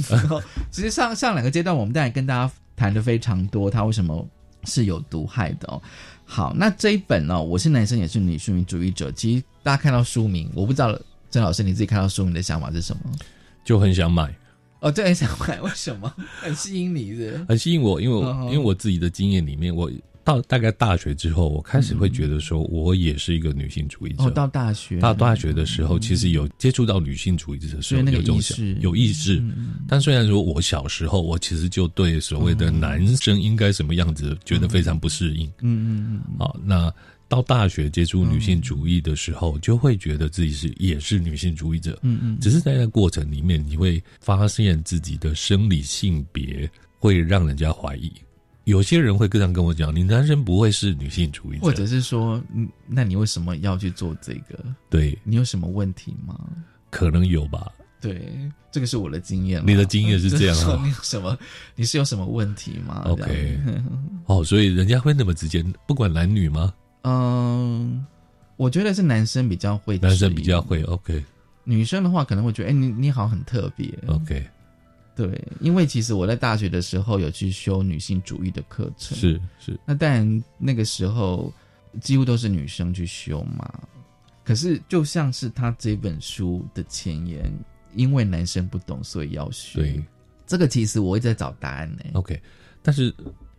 [0.09, 4.27] 然 后其实上上两个阶段，我们当然跟大家谈的非常多，他为什么
[4.65, 5.83] 是有毒害的哦。
[6.25, 9.13] 好，那这一本呢，我是男生也是女性主义者。
[9.13, 10.99] 其实大家看到书名，我不知道
[11.31, 13.03] 郑老师你自己看到书名的想法是什么？
[13.63, 14.35] 就很想买。
[14.83, 16.13] 哦，对很想买，为什么？
[16.43, 19.91] 很吸引你是，很吸引我，因为我因为我自己的经验里面，我
[20.25, 24.25] 到大概大学之后，我开始会觉得说，我也是一个女性主义者。
[24.25, 29.43] 哦，到大学，到大学的时候，其实有接触到女性主义者的时候，有意识，有意识。
[29.89, 35.47] 但虽然说我小时候，我其实就对所谓的男生应该什么样子，觉得非常不适应。
[35.61, 36.39] 嗯嗯嗯。
[36.39, 36.93] 好，那。
[37.33, 41.99] 到大学接触女性主义的时候，就会觉得自己是也是女性主义者。
[42.03, 48.13] 嗯嗯，只是在那过程里面，你会发现自己的生理性别会让人家怀疑。
[48.65, 54.63] 有些人会这样跟我讲：“你男生不会是女性主义者？”或者是说：“嗯，那你为什么要去做这个？
[54.91, 56.39] 对你有什么问题吗？”
[56.91, 57.73] 可能有吧。
[57.99, 58.31] 对，
[58.71, 59.63] 这个是我的经验。
[59.67, 60.79] 你的经验是这样啊？
[60.85, 61.39] 你有什么？
[61.77, 63.59] 你是有什么问题吗？OK。
[64.27, 66.75] 哦，所以人家会那么直接，不管男女吗？
[67.03, 68.07] 嗯，
[68.57, 70.83] 我觉得是男生比较会，男生比较会。
[70.85, 71.25] OK，
[71.65, 73.93] 女生的话可能会觉得，哎，你你好很特别。
[74.07, 74.47] OK，
[75.17, 79.79] 对，因为其实我在大学的时候有去修女性主义的课程，是是。
[79.85, 81.53] 那但那个时候
[82.01, 83.69] 几乎都是女生去修嘛。
[84.45, 87.53] 可是就像是他这本书的前言，
[87.95, 89.81] 因为男生不懂，所以要学。
[89.81, 90.05] 对，
[90.47, 92.05] 这个其实我会在找答案呢。
[92.13, 92.41] OK，
[92.81, 93.13] 但是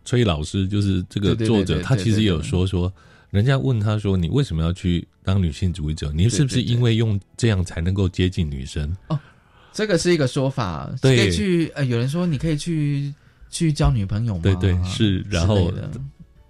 [0.04, 2.90] 崔老师就是这个作者，他其实也有说说。
[3.34, 6.12] 人家问他说：“你为什么要去当女性主义者？
[6.14, 9.18] 你是不是因为用这样才能够接近女生？”哦，
[9.72, 10.88] 这个是一个说法。
[11.02, 13.12] 可以去呃，有人说你可以去
[13.50, 14.40] 去交女朋友吗？
[14.40, 15.72] 对对是，然后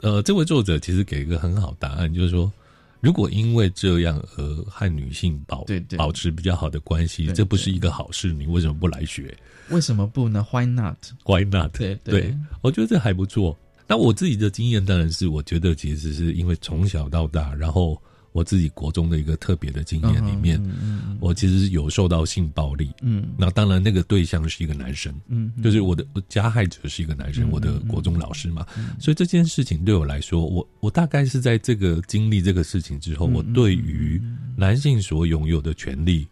[0.02, 2.52] 呃，这位作者其实给一个很好答案，就是说，
[3.00, 9.34] 如果因为这样而和女性保对对保持比较好的关系，这不是一个好事，你为什么不来学
[9.70, 11.72] 为什么不呢？Why not？？Why not？
[11.78, 13.56] 对对，我觉得这还不错。
[13.86, 18.00] 那我自己的经验当然是，我觉得其实是因为从小到大，然后
[18.32, 22.90] 我自己国中的一个特别的经验里面，嗯我其实有受到性暴力。
[23.02, 23.28] 嗯。
[23.38, 28.66] 那当然，那个对象是一个男生，嗯就是我的加害者是一个男生，嗯我的国中老师嘛，
[28.98, 34.20] 所以这件事情对我来说，我我大概是在这个经历这个事情之后，嗯我对于
[34.56, 36.26] 男性所拥有的权利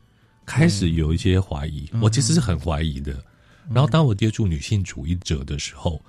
[0.44, 3.22] 开始有一些怀疑，嗯我其实是很怀疑的。
[3.72, 6.02] 然后当我接触女性主义者的时候，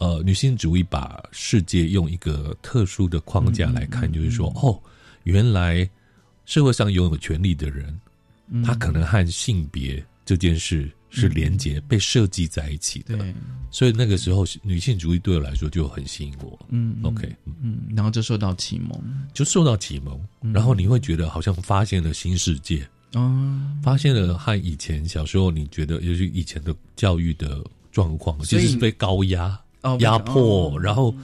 [0.00, 4.80] 呃，女性主义把世界用一个特殊的框架来看，就是说，哦，
[5.24, 5.88] 原来
[6.46, 8.00] 社会上拥有权利的人，
[8.48, 8.62] 嗯。
[8.62, 13.18] 他可能和性别这件事是连结、被设计在一起的。
[13.70, 16.58] 所以那个时候，女性主义对我来说就很吸引我。
[16.70, 18.98] 嗯嗯 OK，嗯，然后就受到启蒙，
[19.34, 20.50] 就受到启蒙，嗯。
[20.54, 30.80] 然后你会觉得好像发现了新世界，哦，发现了和以前小时候你觉得，尤其以前的教育的状况，其实是被高压、哦压迫，哦。
[30.80, 31.14] 然后。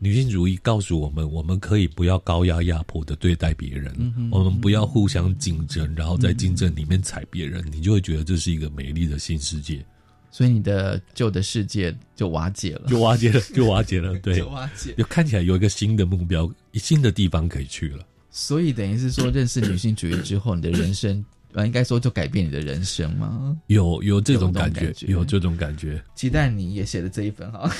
[0.00, 9.84] 女性主义告诉我们，我们可以不要高压压迫的对待别人，嗯我们不要互相竞争，然后在竞争里面踩别人，你就会觉得这是一个美丽的新世界，
[10.30, 14.94] 所以你的旧的世界就瓦解了，就瓦解了， 就瓦解了，对，就瓦解。
[14.96, 18.06] 就看起来有一个新的目标，新的地方可以去了。
[18.30, 23.56] 所以等于是说，认识女性主义之后，你的人生，呃，应该说就改变你的人生吗？
[23.68, 26.02] 有有这种感觉，有这种感觉。
[26.14, 27.68] 期待你也写了这一本哈，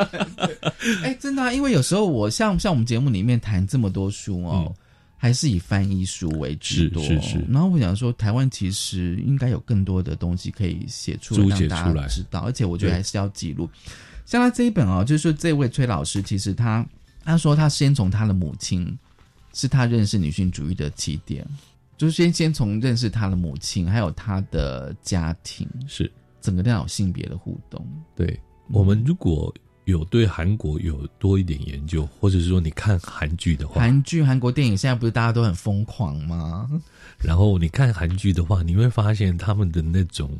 [1.02, 4.74] 哎，真的、啊，因为有时候我像像我们节目里面谈这么多书哦，
[5.16, 7.02] 还是以翻译书为主多。
[7.02, 12.40] 嗯是是是然后我想说，台湾其实应该有更多的东西可以写出让大家知道。
[12.40, 13.68] 而且我觉得对还是要记录。
[14.26, 16.86] 像他这一本哦，就是说这位崔老师，其实他
[17.24, 18.96] 他说他先从他的母亲
[19.52, 21.44] 是他认识女性主义的起点，
[22.00, 26.10] 就是先先从认识他的母亲，还有他的家庭，是。
[26.40, 27.86] 整个都要有性别的互动。
[28.16, 28.40] 对
[28.72, 36.66] 我们如果有对韩国有多一点研究，或者是说你看韩剧的话，韩剧、韩国电影现在不是大家都很疯狂吗？
[37.18, 40.30] 然后你看韩剧的话，你会发现他们的那种，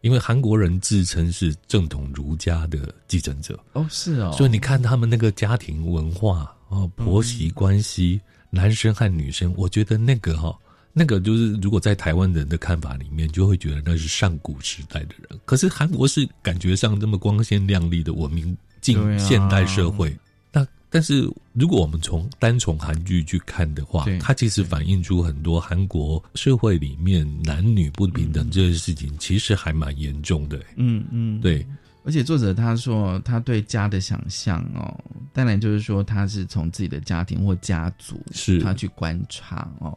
[0.00, 10.58] 因为韩国人自称是正统儒家的继承者，哦，是哦，所以你看他们那个家庭文化哦，婆媳关系，男生和女生，我觉得那个哈、
[10.92, 15.40] 那个就是如果在台湾人的看法里面，就会觉得那是上古时代的人。
[15.44, 20.14] 可是韩国是感觉上这么光鲜亮丽的文明进现代社会，
[20.52, 30.60] 那但是如果我们从单从韩剧去看的话，它其实反映出很多韩国社会里面男女不平等这些事情，其实还蛮严重的。
[30.76, 31.66] 嗯嗯，对。
[32.04, 34.92] 而且作者他说，他对家的想象哦，
[35.32, 39.96] 当然就是说他是从自己的家庭或家族，是他去观察哦。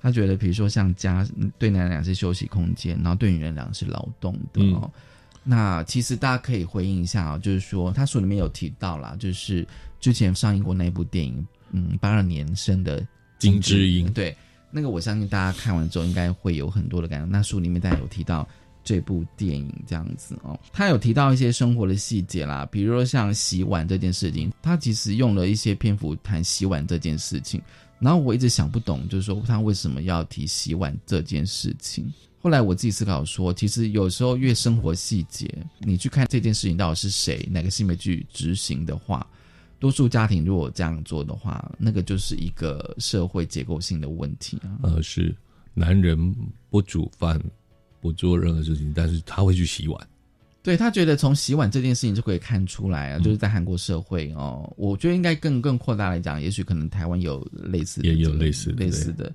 [0.00, 4.90] 他觉得，比如说像家嗯对男人讲是休息空间，然后对女人讲是劳动的哦。
[5.42, 9.66] 那其实大家可以回应一下哦，就是说他书里面有提到啦，就是
[9.98, 13.06] 之前上映过那部电影，嗯，八二年生的
[13.38, 14.36] 金智英对，
[14.70, 17.30] 那个我相信大家看完之后应该会有很多的感想。
[17.30, 18.46] 那书里面大家有提到
[18.84, 27.60] 这部电影这样子哦，他有提到一些生活的细节啦，比如说像洗碗这件事情，他其实用了一些篇幅谈洗碗这件事情，
[28.00, 32.12] 然后我一直想不懂，就是说他为什么要提洗碗这件事情。
[32.42, 35.46] 后来我自己思考说，其实有时候越生活细节，
[35.80, 39.26] 你去看这件事情到底是谁哪个性别去执行的话，
[39.78, 44.78] 多数家庭如果这样做的话，那个就是一个社会结构性的问题啊。
[44.84, 45.36] 呃，是
[45.74, 46.34] 男人
[46.70, 47.38] 不煮饭，
[48.00, 50.08] 不做任何事情，但是他会去洗碗。
[50.62, 53.22] 对他觉得从洗碗这件事情就可以看出来啊，嗯。
[53.22, 59.32] 就是在韩国社会哦，我觉得应该更更扩大来讲，也许可能台湾有类似的也有这个类似的类似的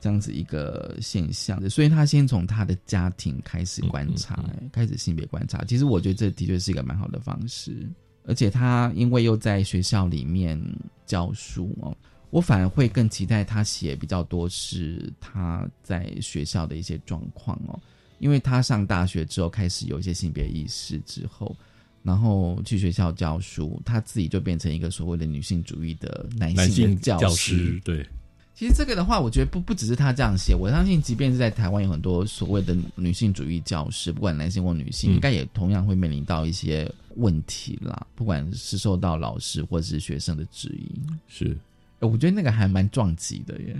[0.00, 4.68] 这样子一个现象，所以他先从他的家庭开始观察，嗯。
[4.72, 5.64] 开始性别观察。
[5.64, 7.88] 其实我觉得这的确是一个蛮好的方式，
[8.24, 10.60] 而且他因为又在学校里面
[11.06, 11.96] 教书哦。
[12.30, 17.80] 我反而会更期待他写比较多是他在学校的一些状况哦，
[18.18, 21.56] 因为他上大学之后开始有一些性别意识之后，
[22.02, 28.06] 然后去学校教书，他自己就变成一个所谓的女性主义的男男性教教师对。
[28.54, 40.90] 其实这个的话，我觉得不不只是他这样写，我相信即便是在台湾有很多所谓的女性主义教师，不管男性或女性，嗯应该也同样会面临到一些问题啦，不管是受到老师或者是学生的质疑。
[41.28, 41.56] 是，
[42.00, 43.76] 我觉得那个还蛮撞击的耶。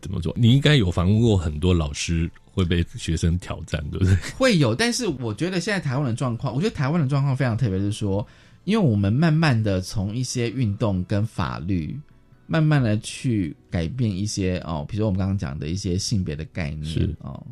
[0.00, 0.34] 怎么做？
[0.36, 4.16] 你应该有访问过很多老师会被学生挑战，对不对？
[4.36, 8.26] 会有，但是我觉得现在台湾的状况，我觉得台湾的状况非常特别，是说，
[8.64, 11.98] 因为我们慢慢的从一些运动跟法律，
[12.46, 17.44] 慢慢的去改变一些哦，比如说我们刚刚讲的一些性别的概念是哦，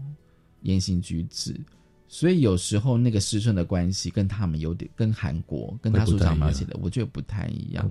[0.62, 1.59] 言行举止，
[2.09, 7.90] 所以有时候那个师生的关系跟他们有点跟韩国跟他所长描写的，我觉得不太一样。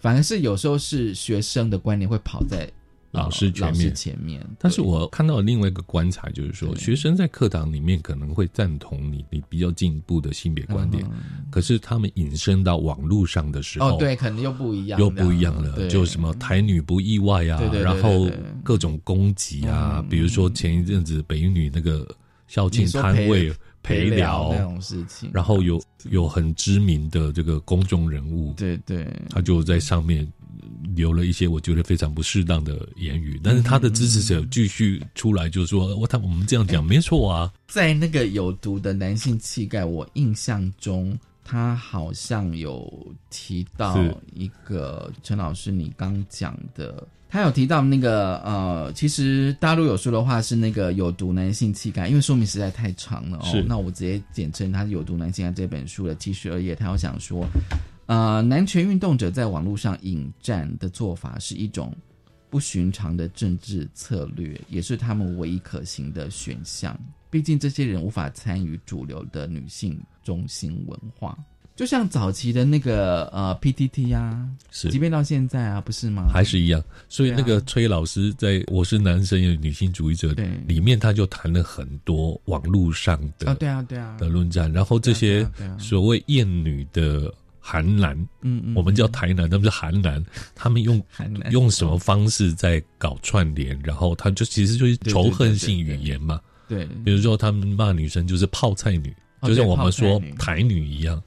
[0.00, 2.70] 反而是有时候是学生的观念会跑在
[3.14, 4.46] 老师前面，前面。
[4.58, 11.02] 但是我看到另外一个观察，就是说，学生在课堂里面可能会赞同你你比较进步的性别观点，
[11.50, 15.88] 可是他们引申到网络上的时候，哦，对，可能又不一样，又不一样了。
[15.88, 18.28] 就什么台女不意外啊，然后
[18.62, 22.06] 各种攻击啊，比如说前一阵子北一女那个
[22.48, 23.50] 校庆摊位。
[23.86, 30.26] 陪聊那种事情，然后有有很知名的这个公众人物，对对，他就在上面
[30.94, 37.52] 留了一些我觉得非常不适当的言语，但是他的支持者继续出来就说，我他我们这样讲没错啊。
[37.66, 42.92] 在那个有毒的男性气概，我印象中他好像有
[43.30, 43.98] 提到
[44.34, 47.06] 一个陈老师你刚讲的。
[47.26, 53.64] 他有提到那个呃，其实大陆有说的话是那个有毒男性气概，因为说明实在太长了哦。
[53.66, 57.44] 那我直接简称他是有毒男性这本书的七十二页，他要想说，
[58.06, 61.94] 呃，男权运动者在网络上引战的做法是一种
[62.50, 66.98] 不寻常的政治策略，也是他们唯一可行的选项。
[67.30, 71.36] 毕竟这些人无法参与主流的女性中心文化。
[71.74, 76.28] 就像早期的那个呃 PTT 呀，是，即便到现在啊，不是吗？
[76.32, 76.80] 还是一样。
[77.08, 80.32] 所以那个崔老师在《我是男生也女性主义者》
[80.68, 84.72] 里面，他就谈了很多网络上的啊，对啊，对啊的论战。
[84.72, 85.44] 然后这些
[85.76, 87.34] 所谓厌女的
[87.66, 90.22] 韩男，嗯嗯，我们叫台南，他们是韩男，
[90.54, 91.02] 他们用
[91.50, 93.80] 用什么方式在搞串联？
[93.82, 96.38] 然后他就其实就是仇恨性语言嘛。
[96.68, 101.22] 对，比如说他们骂女生就是泡菜女，就像我们说台女一样。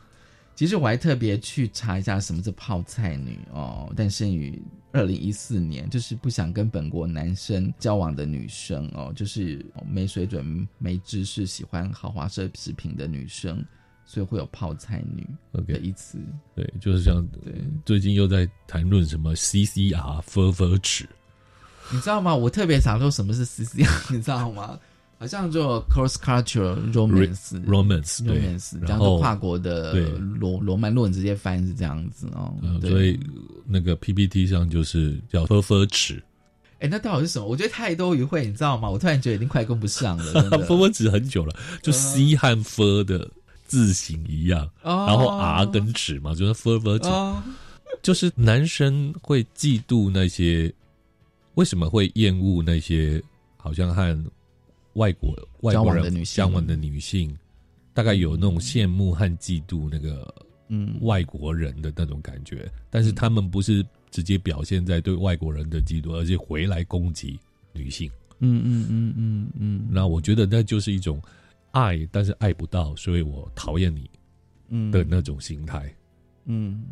[0.53, 4.61] 其实我还特别去查一下什么是泡菜女哦，诞生于
[4.91, 13.63] 二零一四年，就是不想跟本国男生交往的女生哦，就是没水准、没知识、喜欢豪华奢侈品的女生，
[14.07, 15.27] 所以会有泡菜女
[15.67, 16.17] 的一词。
[16.55, 17.53] 对，就是像对，
[17.85, 21.07] 最近又在谈论什么 CCR fur 尺，
[21.91, 22.33] 你知道吗？
[22.33, 24.79] 我特别想说什么是 CCR， 你知道吗？
[25.19, 32.53] 好像就 cross cultural romance，romance，romance，这样子跨国的罗罗曼论直接翻是这样子哦。
[32.81, 33.19] 所以
[33.65, 36.23] 那个 PPT 上就是叫 f f 尺。
[36.79, 37.47] 哎，那到底是什么？
[37.47, 38.87] 我觉得太多语汇，你知道吗？
[38.87, 40.49] 我突然觉得已经快跟不上了。
[40.51, 43.27] f f 尺很久了，就 C 和 f 的
[43.67, 47.09] 字形一样，然后 R 跟尺嘛，就是 f f 尺，
[48.01, 50.73] 就是男生会嫉妒那些，
[51.55, 53.21] 为什么会厌恶那些？
[53.59, 54.25] 好像和
[54.93, 57.37] 外国外国人相往的女性，
[57.93, 60.33] 大概有那种羡慕和嫉妒那个
[60.69, 67.37] 嗯外国人的那种感觉，但是他们不是直接表现在对外国人的嫉妒，而且回来攻击
[67.73, 68.09] 女性。
[68.39, 69.87] 嗯嗯嗯嗯嗯。
[69.89, 71.21] 那我觉得那就是一种
[71.77, 74.09] 爱，但是爱不到，所以我讨厌你，
[74.69, 75.93] 嗯的那种心态。
[76.45, 76.83] 嗯，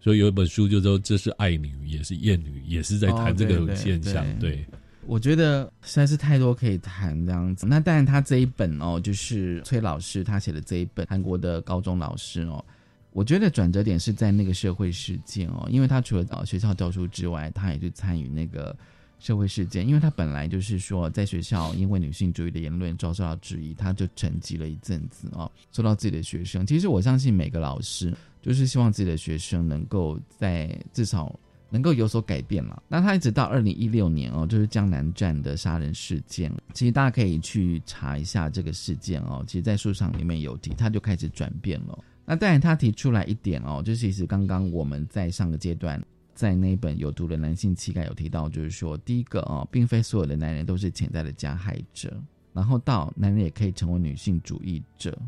[0.00, 4.24] 所以有一本书就说这是爱女，也是厌女，也是在谈这个现象。
[4.38, 4.66] 对。
[5.08, 7.64] 我觉得实在是太多可以谈这样子。
[7.64, 12.64] 那当然，他这一本哦，就是崔老师他写的这一本韩国的高中老师哦，
[13.12, 18.76] 我觉得转折点是在那个社会事件哦，因为他除了呃学校教书之外，他也去参与那个
[19.18, 19.86] 社会事件。
[19.86, 26.66] 因为他本来就是说，在学校因为女性主义的言论遭受到质疑，他就沉寂了一阵子哦，说到自己的学生。
[26.66, 31.38] 其实我相信每个老师就是希望自己的学生能够在至少。
[31.68, 32.80] 能够有所改变了。
[32.86, 36.50] 那他一直到二零一六年哦，就是江南站的杀人事件。
[36.72, 39.44] 其实大家可以去查一下这个事件哦。
[39.48, 41.98] 其实，在书上里面有提，他就开始转变了。
[42.24, 46.00] 那当然，他提出来一点哦，就是其实刚刚我们在上个阶段，
[46.36, 52.16] 在那本有毒的男性气概有提到，就是说，第一个哦，并非所有的男人都是潜在的加害者。
[52.52, 55.18] 然后到男人也可以成为女性主义者。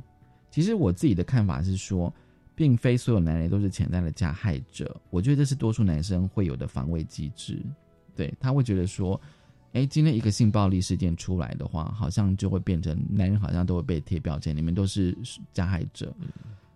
[0.53, 2.15] 其实我自己的看法是说。
[2.59, 7.65] 并非所有男人都是潜在的加害者，我觉得这是多数男生会有的防卫机制。
[8.17, 9.21] 对他会觉得说，
[9.75, 15.17] 哎，今天一个性暴力事件出来的话，好像就会变成男人好像都会被贴标签，你们都是
[15.53, 16.13] 加害者。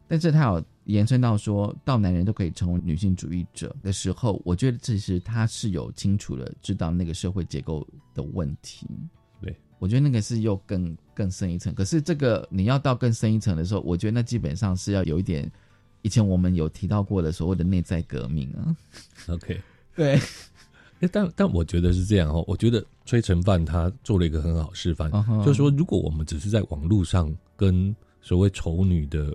[0.09, 8.87] 但是他有延伸到说到男人都可以成为女性主义者的时候，我觉得其实他是有清楚的知道那个社会结构的问题。
[9.41, 11.75] 对我觉得那个是又更更深一层。
[11.75, 15.51] 可是这个你要到更深一层的时候，我觉得那基本上是要有一点。
[16.05, 18.75] 以前我们有提到过的所谓的内在革命啊
[19.29, 19.63] ，OK，
[19.95, 20.19] 对，
[21.13, 25.09] 但但我觉得是这样哦，我觉得崔成范他做了一个很好示范，
[25.45, 29.33] 就是说，如果我们只是在网络上跟所谓丑女的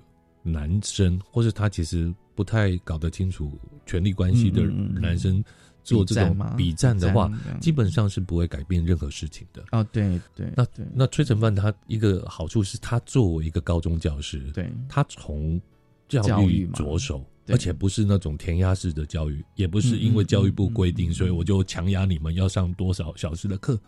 [0.52, 3.52] 男生，或是他其实不太搞得清楚
[3.86, 5.44] 权力关系的男生
[5.84, 7.32] 做这种比战的话
[7.62, 9.64] 基本上是不会改变任何事情的。
[9.72, 10.86] 哦，对对，那对。
[10.94, 14.72] 那崔成范他一个好处是他作为一个高中教师，对。
[14.90, 15.62] 他从
[16.08, 23.80] 教育着手，而且不是那种填鸭式的教育，也不是因为教育部规定，所以我就强压你们要上多少小时的课，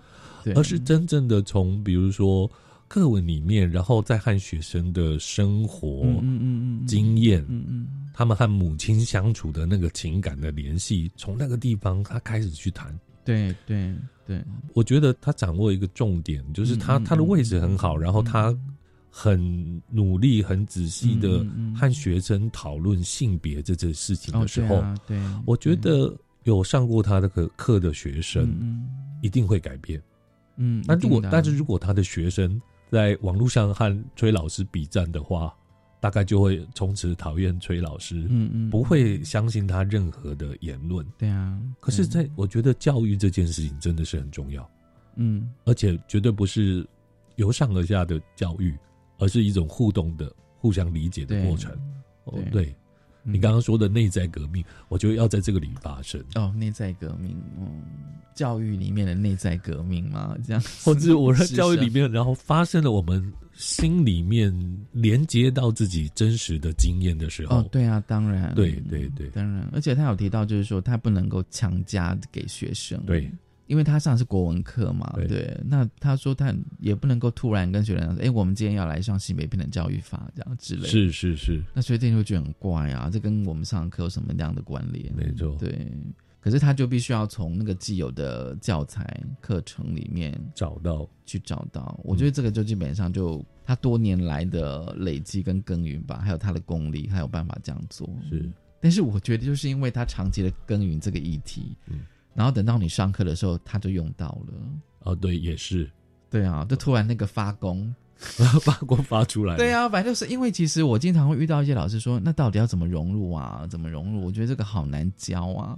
[0.55, 2.49] 而是真正的从比如说
[2.89, 7.87] 课文里面，然后再和学生的生活、嗯嗯嗯嗯经验，嗯嗯。
[8.13, 12.93] 他们和母亲相处的那个情感的联系，从那个地方他开始去谈。
[13.23, 18.53] 对对对，我觉得他掌握一个重点，就是他、他的位置很好，然后他
[19.09, 26.13] 很努力、很仔细的和学生讨论性别这件事情哦的时候，对啊对我觉得
[26.43, 28.89] 有上过他的课课的学生，嗯
[29.21, 30.01] 一定会改变。
[30.57, 32.59] 嗯，那如果但是如果他的学生
[32.91, 35.55] 在网络上和崔老师比战的话，
[35.99, 41.05] 大概就会从此讨厌崔老师，嗯嗯不会相信他任何的言论。
[41.17, 44.69] 对啊，可是在，我觉得教育这件事情真的是很重要，
[45.17, 45.51] 嗯。
[45.65, 46.87] 而且绝对不是
[47.35, 48.75] 由上而下的教育，
[49.17, 51.47] 而是一种互动的、互相理解的对。
[51.47, 51.71] 过程。
[52.23, 52.63] 哦，对。
[52.63, 52.75] 对，
[53.23, 53.33] 嗯。
[53.33, 56.23] 你刚刚说的内在革命，我觉得要在这个里发生。
[56.35, 57.83] 哦，内在革命，嗯，
[58.33, 64.53] 教育里面的内在革命嘛，这样， 或者我在教育里面，然后发生了我们心里面
[64.91, 69.27] 连接到自己真实的经验的时候，哦，对啊，当然，对对对。
[69.29, 73.29] 当然，而且他有提到，就是说他不能够强加给学生，对，
[73.69, 75.27] 因为他上的是国文课嘛，对。
[75.27, 85.13] 对，那他说他也不能够突然跟学生说，哎，我们今天要来上性别平等教育法这样之类的，是是是，那学生就会觉得很怪啊，这跟我们上课有什么样的关联？
[85.15, 85.55] 没错。
[85.59, 85.87] 对。
[86.41, 89.05] 可是他就必须要从那个既有的教材
[89.41, 91.07] 课程里面找到。
[91.29, 98.09] 去找到，我觉得这个就基本上就他多年来的累积跟耕耘吧，还有他的功力，他有办法这样做。
[98.27, 98.51] 是，
[98.81, 101.99] 但是我觉得就是因为他长期的耕耘这个议题，嗯，
[102.39, 104.53] 然后等到你上课的时候，他就用到了。
[104.99, 105.91] 哦，对，也是，
[106.29, 107.93] 对啊，就突然那个发功，
[108.63, 113.67] 发光发出来，对，啊，反正就是因为其实我经常会遇到一些老师说，那到底要怎么融入啊？
[113.69, 114.23] 怎么融入？
[114.25, 115.77] 我觉得这个好难教啊，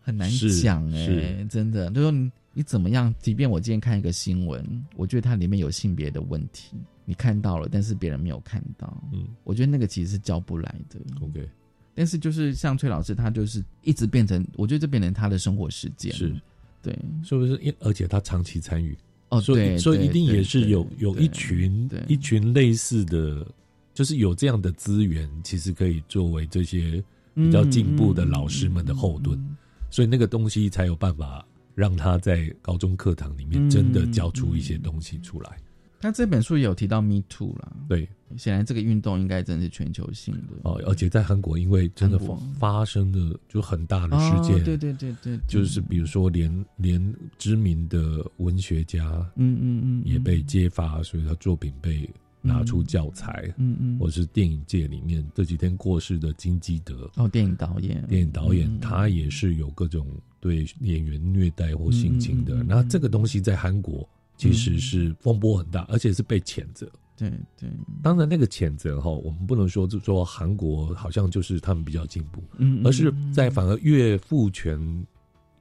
[0.00, 1.90] 很难是讲哎、是真的。
[1.90, 3.14] 就说你你怎么样？
[3.20, 4.64] 即便我今天看一个新闻，
[4.96, 10.98] 我觉得它里面有性别的问题，你看到了，但是别人没有看到，嗯我觉得那个其实是教不来的。
[11.20, 11.46] ，OK，
[11.94, 16.34] 但是就是像崔老师，他就是一直变成，我觉得这变成他的生活实践，是，
[16.82, 17.56] 对，是不是？
[17.62, 18.96] 因而且他长期参与，
[19.28, 22.02] 哦，所以对所以一定也是有有一群对。
[22.08, 23.46] 一群类似的，
[23.92, 27.02] 就是有这样的资源，其实可以作为这些
[27.34, 29.56] 比较进步的老师们的后盾，嗯
[29.90, 35.56] 所以那个东西才有办法让他在高中课堂里面嗯真的教出一些东西出来。
[36.00, 40.54] 他这本书也有提到 Me Too 啦，对，显然这个运动应该真的是全球性的。
[40.62, 49.04] 哦，而且在韩国，因为真的发发生了就很大的事件，哦对对对对对就是比如说连连知名的文学家，
[49.36, 52.08] 嗯嗯嗯也被揭发，所以他作品被
[52.40, 60.06] 拿出教材，嗯嗯或是电影界里面这几天过世的金基德，哦，电影导演，电影导演嗯他也是有各种
[60.40, 62.62] 对演员虐待或性侵的。
[62.62, 64.08] 那这个东西在韩国
[64.40, 66.90] 其实是风波很大，而且是被谴责。
[67.16, 67.68] 对对，
[68.02, 72.42] 当然，那个谴责哈，我们不能说就说韩国好像就是他们比较进步，
[72.82, 75.06] 而是在反而越父权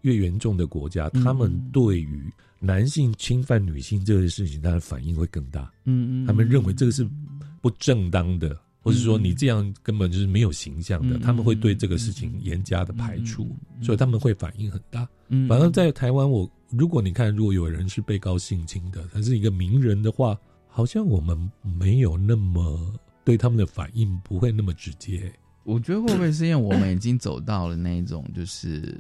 [0.04, 5.70] 越严重的国家，嗯他们对于男性侵犯女性这件事情，他的反应会更大。
[5.84, 7.06] 嗯嗯，他们认为这个是
[7.60, 11.20] 不正当的，或者说你这样根本就是没有形象的，嗯。
[11.20, 15.08] 他们会对这个事情严加的排除，所以他们会反应很大。
[15.28, 15.48] 嗯。
[15.48, 22.94] 反而在台湾，我如果你看，如果有人是被告性侵的，他是一个名人的话，好像我们没有那么
[23.26, 25.32] 对他们的反应不会那么直接。
[25.64, 28.98] 我觉得会不会是因为我们已经走到了那一种，就是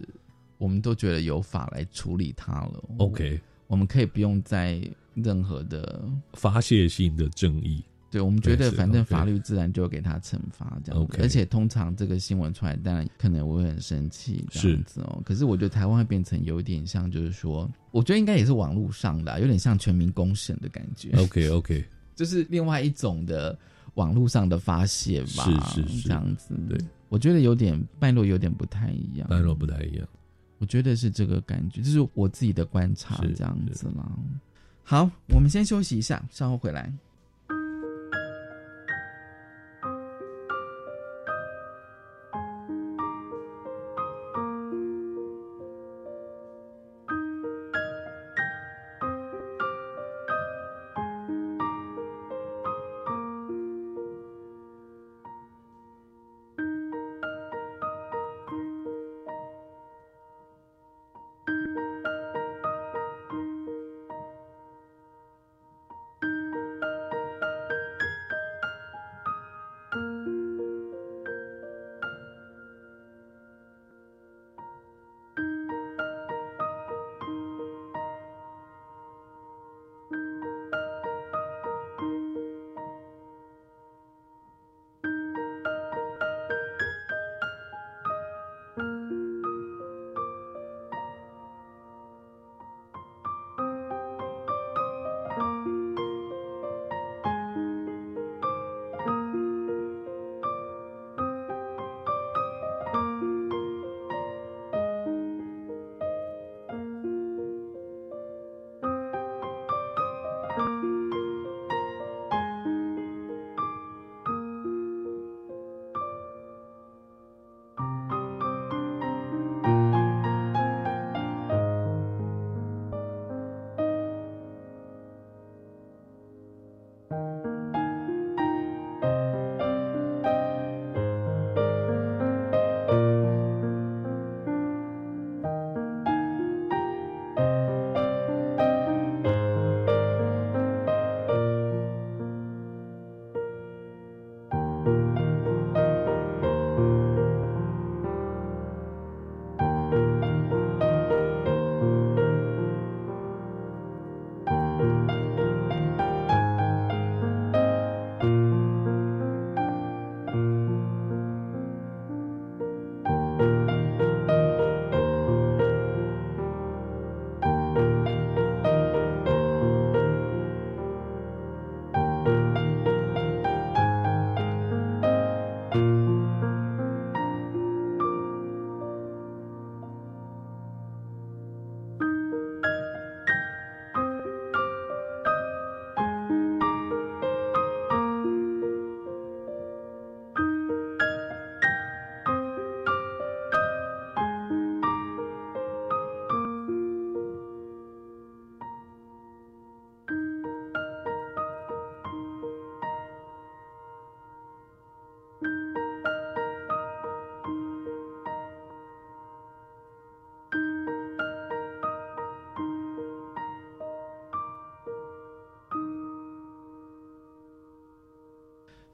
[0.58, 2.84] 我们都觉得有法来处理他了。
[2.98, 4.80] OK，我们可以不用再
[5.16, 6.04] 任何的
[6.34, 15.22] 发泄性的正义，对，我们觉得反正法律自然就会给他惩罚这样子而且通常这个新闻出来，当然可能我会很生气这样子哦。
[15.24, 21.12] 可是我觉得台湾会变成有点像，就是说，我觉得应该也是网络上的啊、有点像全民公审的感觉。
[21.18, 21.86] OK OK，
[22.16, 23.57] 就是另外一种的
[23.93, 26.55] 网络上的发泄吧，是是是这样子。
[26.68, 26.78] 对，
[27.10, 30.07] 我觉得有点脉络有点不太一样，脉络不太一样。
[30.57, 34.12] 我觉得是这个感觉，就是我自己的观察这样子啦。
[34.84, 36.91] 好，我们先休息一下，稍后回来。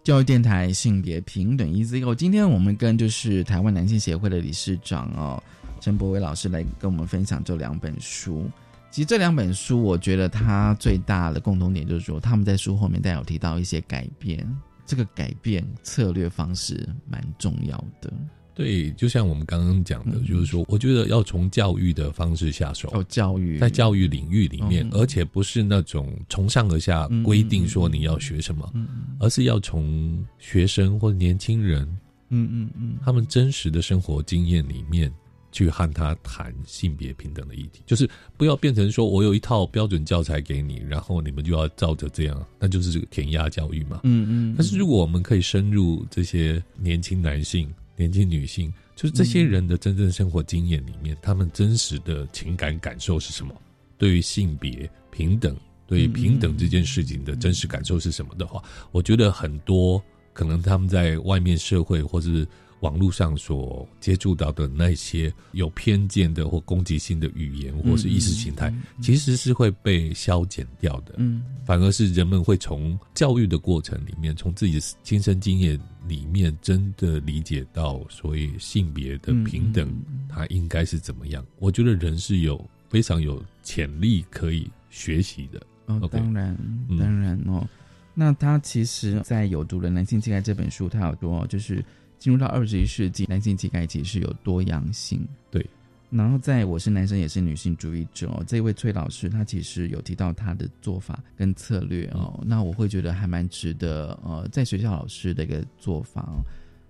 [0.06, 5.41] 教育电台性别平等 EZ 今天我们跟就是台湾男性协会的理事长哦
[5.82, 8.47] 陈博伟老师来跟我们分享这两本书。
[8.91, 14.47] 其实这两本书，我觉得它最大的共同点就是说，他们在书后面带有提到一些改变，
[14.86, 18.14] 这个改变策略方式蛮重要的。
[18.56, 22.89] 对，就像我们刚刚讲的，就是说，我觉得要从教育的方式下手。
[22.93, 28.72] 哦，教育在教育领域里面，而且不是那种从上而下规定说你要学什么，
[29.20, 31.82] 而是要从学生或年轻人，
[32.30, 35.12] 嗯嗯嗯，他们真实的生活经验里面
[35.51, 43.99] 去和他谈性别平等的议题，就是不要变成说我有一套标准教材给你，然后你们就要照着这样，那就是这个填鸭教育嘛。
[44.03, 44.56] 嗯嗯。
[44.58, 47.70] 但是如果我们可以深入这些年轻男性。
[47.96, 53.54] 年轻女性，就是这些人的真正生活经验里面，他们真实的情感感受是什么？
[53.98, 55.56] 对于性别平等，
[55.88, 62.48] 对于平等这件事情的真实感受是什么的话，我觉得很多可能他们在外面社会或是。
[62.82, 68.71] 网络上所接触到的那些有偏见的或攻击性的语言，或是意识形态，
[69.01, 71.15] 其实是会被消减掉的。
[71.17, 79.91] 嗯，反而是人们会从教育的过程里面，从自己的亲身经验里面，真的理解到所谓性别的平等，
[80.30, 81.43] 它应该是怎么样。
[81.57, 85.59] 我觉得人是有非常有潜力可以学习的。
[85.88, 86.55] 哦，当然，
[86.99, 87.67] 当然哦。
[88.13, 91.84] 那他其实，在有读了《男性气概》这本书，他有多就是。
[92.26, 95.23] 进入到二十一世纪，男性气概其实有多样性。
[95.51, 95.63] 对，
[96.09, 106.41] 然后在我是男生也是女性主义者哦，这位崔老师他其实有提到他的做法跟策略哦，那我会觉得还蛮值得呃，在学校老师的一个做法哦，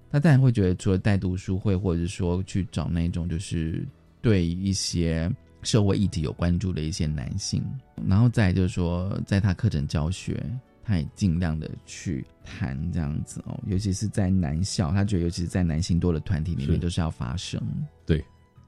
[0.09, 3.85] 他当然会觉得除了带读书会，或者是说去找那种就是
[4.21, 5.29] 对一些
[5.63, 7.61] 社会议题有关注的一些男性，
[8.07, 10.41] 然后再就是说在他课程教学。
[10.85, 17.59] 他也尽量的去谈这样子哦，尤其是在男校，他觉得尤其是在男性多的团体里面，都是要发声。
[18.05, 18.19] 对，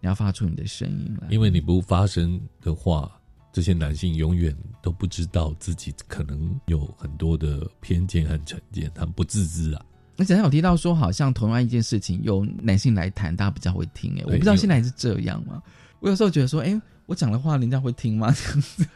[0.01, 3.11] 你要发出你的声音来，因为你不发声的话，
[3.53, 9.85] 这些男性永远都不知道自己可能有很多的偏见和成见，他们不自知啊。
[10.17, 14.11] 而且他有提到说，好像同样一件事情，由男性来谈，大家比较会听。
[14.17, 15.61] 哎，我不知道现在是这样吗？
[15.99, 18.31] 我有时候觉得说，哎，我讲的话，人家会听吗？
[18.35, 18.87] 这样子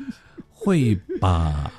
[0.50, 1.72] 会吧。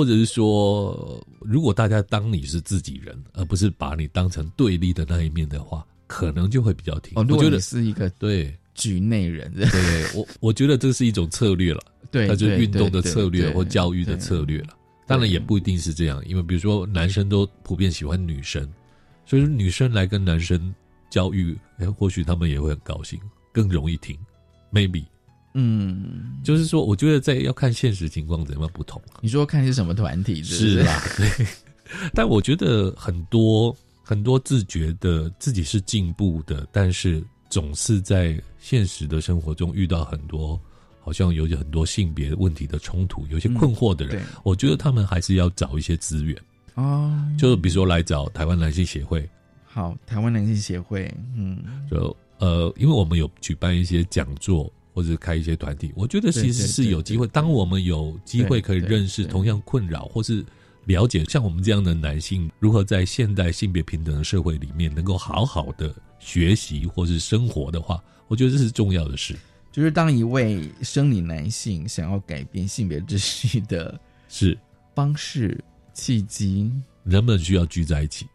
[0.00, 7.12] 或者是说，如果大家当你是自己人，而不是把你当成对立的那一面的话，可能就会比较听。
[7.16, 14.68] 我觉得是一个对局内人，对我我觉得这是一种策略了， 对，那就是运动的策略或教育的策略了。
[15.06, 18.66] 当然也不一定是这样，因为比如说男生都普遍喜欢女生，
[19.26, 20.74] 所以说女生来跟男生
[21.10, 23.20] 教育，哎，或许他们也会很高兴，
[23.52, 24.16] 更容易听
[24.72, 25.04] ，maybe。
[25.54, 29.00] 嗯，就是说，我觉得在要看现实情况怎么不同。
[29.20, 31.02] 你说看是什么团体是吧？
[31.16, 31.46] 对。
[32.14, 40.56] 但我觉得很多很多自觉的自己是进步的，但是总是在现实的生活中遇到很多
[41.00, 46.40] 好像有很多性别问题的冲突，有些困惑的人，我觉得他们还是要找一些资源
[46.76, 47.12] 哦。
[47.36, 49.28] 就比如说来找台湾男性协会。
[49.64, 54.72] 好，台湾男性协会，嗯，就呃，因为我们有举办一些讲座。
[54.92, 57.26] 或者开一些团体，我觉得其实是有机会。
[57.28, 60.44] 当我们有机会可以认识同样困扰，或是
[60.86, 69.36] 了解像我们这样的男性如何在现代性别平等的社会里面能够好好的学习或是生活的话，我觉得这是重要的事。
[69.70, 74.58] 就是当一位生理男性想要改变性别秩序的是
[74.96, 75.62] 方式
[75.94, 76.72] 契机，
[77.04, 78.26] 人们需要聚在一起。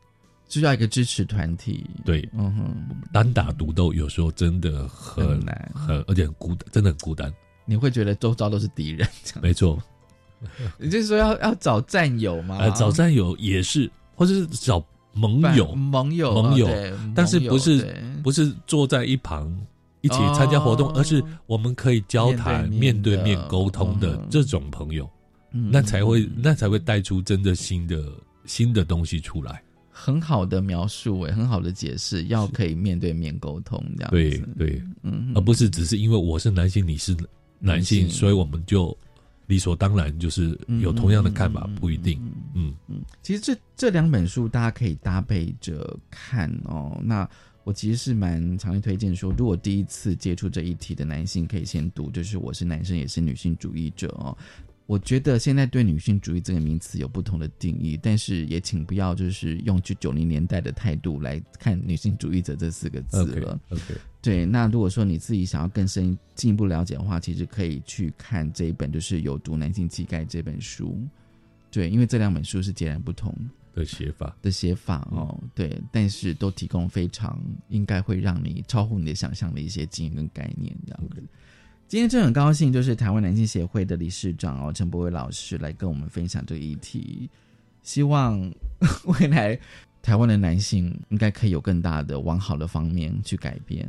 [0.48, 1.90] 需要一个支持团体。
[2.06, 5.72] 对，嗯哼，单打独斗有时候真的很很难。
[5.74, 7.34] 很而且很孤单，真的很孤单。
[7.66, 9.08] 你会觉得周遭都是敌人，
[9.42, 9.82] 没错，
[10.78, 12.58] 你就是说要要找战友吗？
[12.60, 14.84] 呃，找战友也是，或者是找
[15.14, 16.68] 盟友，盟友，盟友。
[17.16, 19.52] 但是不是不是坐在一旁
[20.02, 20.94] 一起参加活动，哦。
[20.96, 24.28] 而是我们可以交谈、面面对对面沟通的嗯。
[24.30, 25.10] 这种朋友，
[25.52, 25.70] 嗯。
[25.72, 28.04] 那才会那才会带出真的新的
[28.46, 29.64] 新的东西出来。
[29.98, 34.18] 很好的描述，哎，很好的解释，要可以面对面沟通这样子。
[34.18, 37.14] 对对，嗯而不是只是因为我是男性，你是
[37.60, 38.96] 男性，男性所以我们就
[39.48, 42.20] 理所当然就是有同样的看法，不一定。
[42.54, 47.00] 嗯嗯，其实这这两本书大家可以搭配着看哦。
[47.02, 47.28] 那
[47.64, 54.38] 我其实是蛮强烈推荐说，如果第一次接触这一题的男性，可以先读，就是我是男生也是女性主义者哦。
[54.88, 63.60] 我觉得现在对女性主义这个名词有不同的定义，但是也请不要就是用去九零年代的态度来看女性主义者这四个字了。
[63.70, 70.96] OK，对，那如果说你自己想要更深进一步了解的话，其实可以去看这一本，就是《有毒男性气概》这本书。
[71.72, 73.36] 对，因为这两本书是截然不同
[73.74, 81.24] 的写法的写法哦，对，但是都提供非常应该会让你超乎你的想象的一些经验跟概念，这样子。
[81.88, 87.30] 今天真的很高兴，就是台湾男性协会的理事长哦陈柏伟老师来跟我们分享这个议题，
[87.84, 88.40] 希望
[89.06, 89.58] 未来
[90.02, 93.88] 台湾的男性应该可以有更大的往好的方面去改变。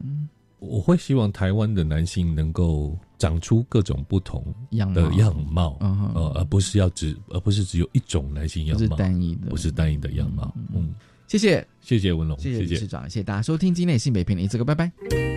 [0.59, 5.17] 我会希望台湾的男性能够长出各种不同样的貌。
[5.19, 9.51] 样貌，嗯呃，而不是要只，而不是只有一种男性样不是貌，单一的。
[9.51, 10.55] 不是单一的样貌。
[10.75, 10.95] 嗯，
[11.29, 13.23] 谢谢，谢谢文龙，谢谢谢理事长，谢谢。
[13.23, 15.36] 大家收听今天的性北片的一这个，拜拜。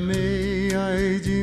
[0.00, 1.39] me, I do.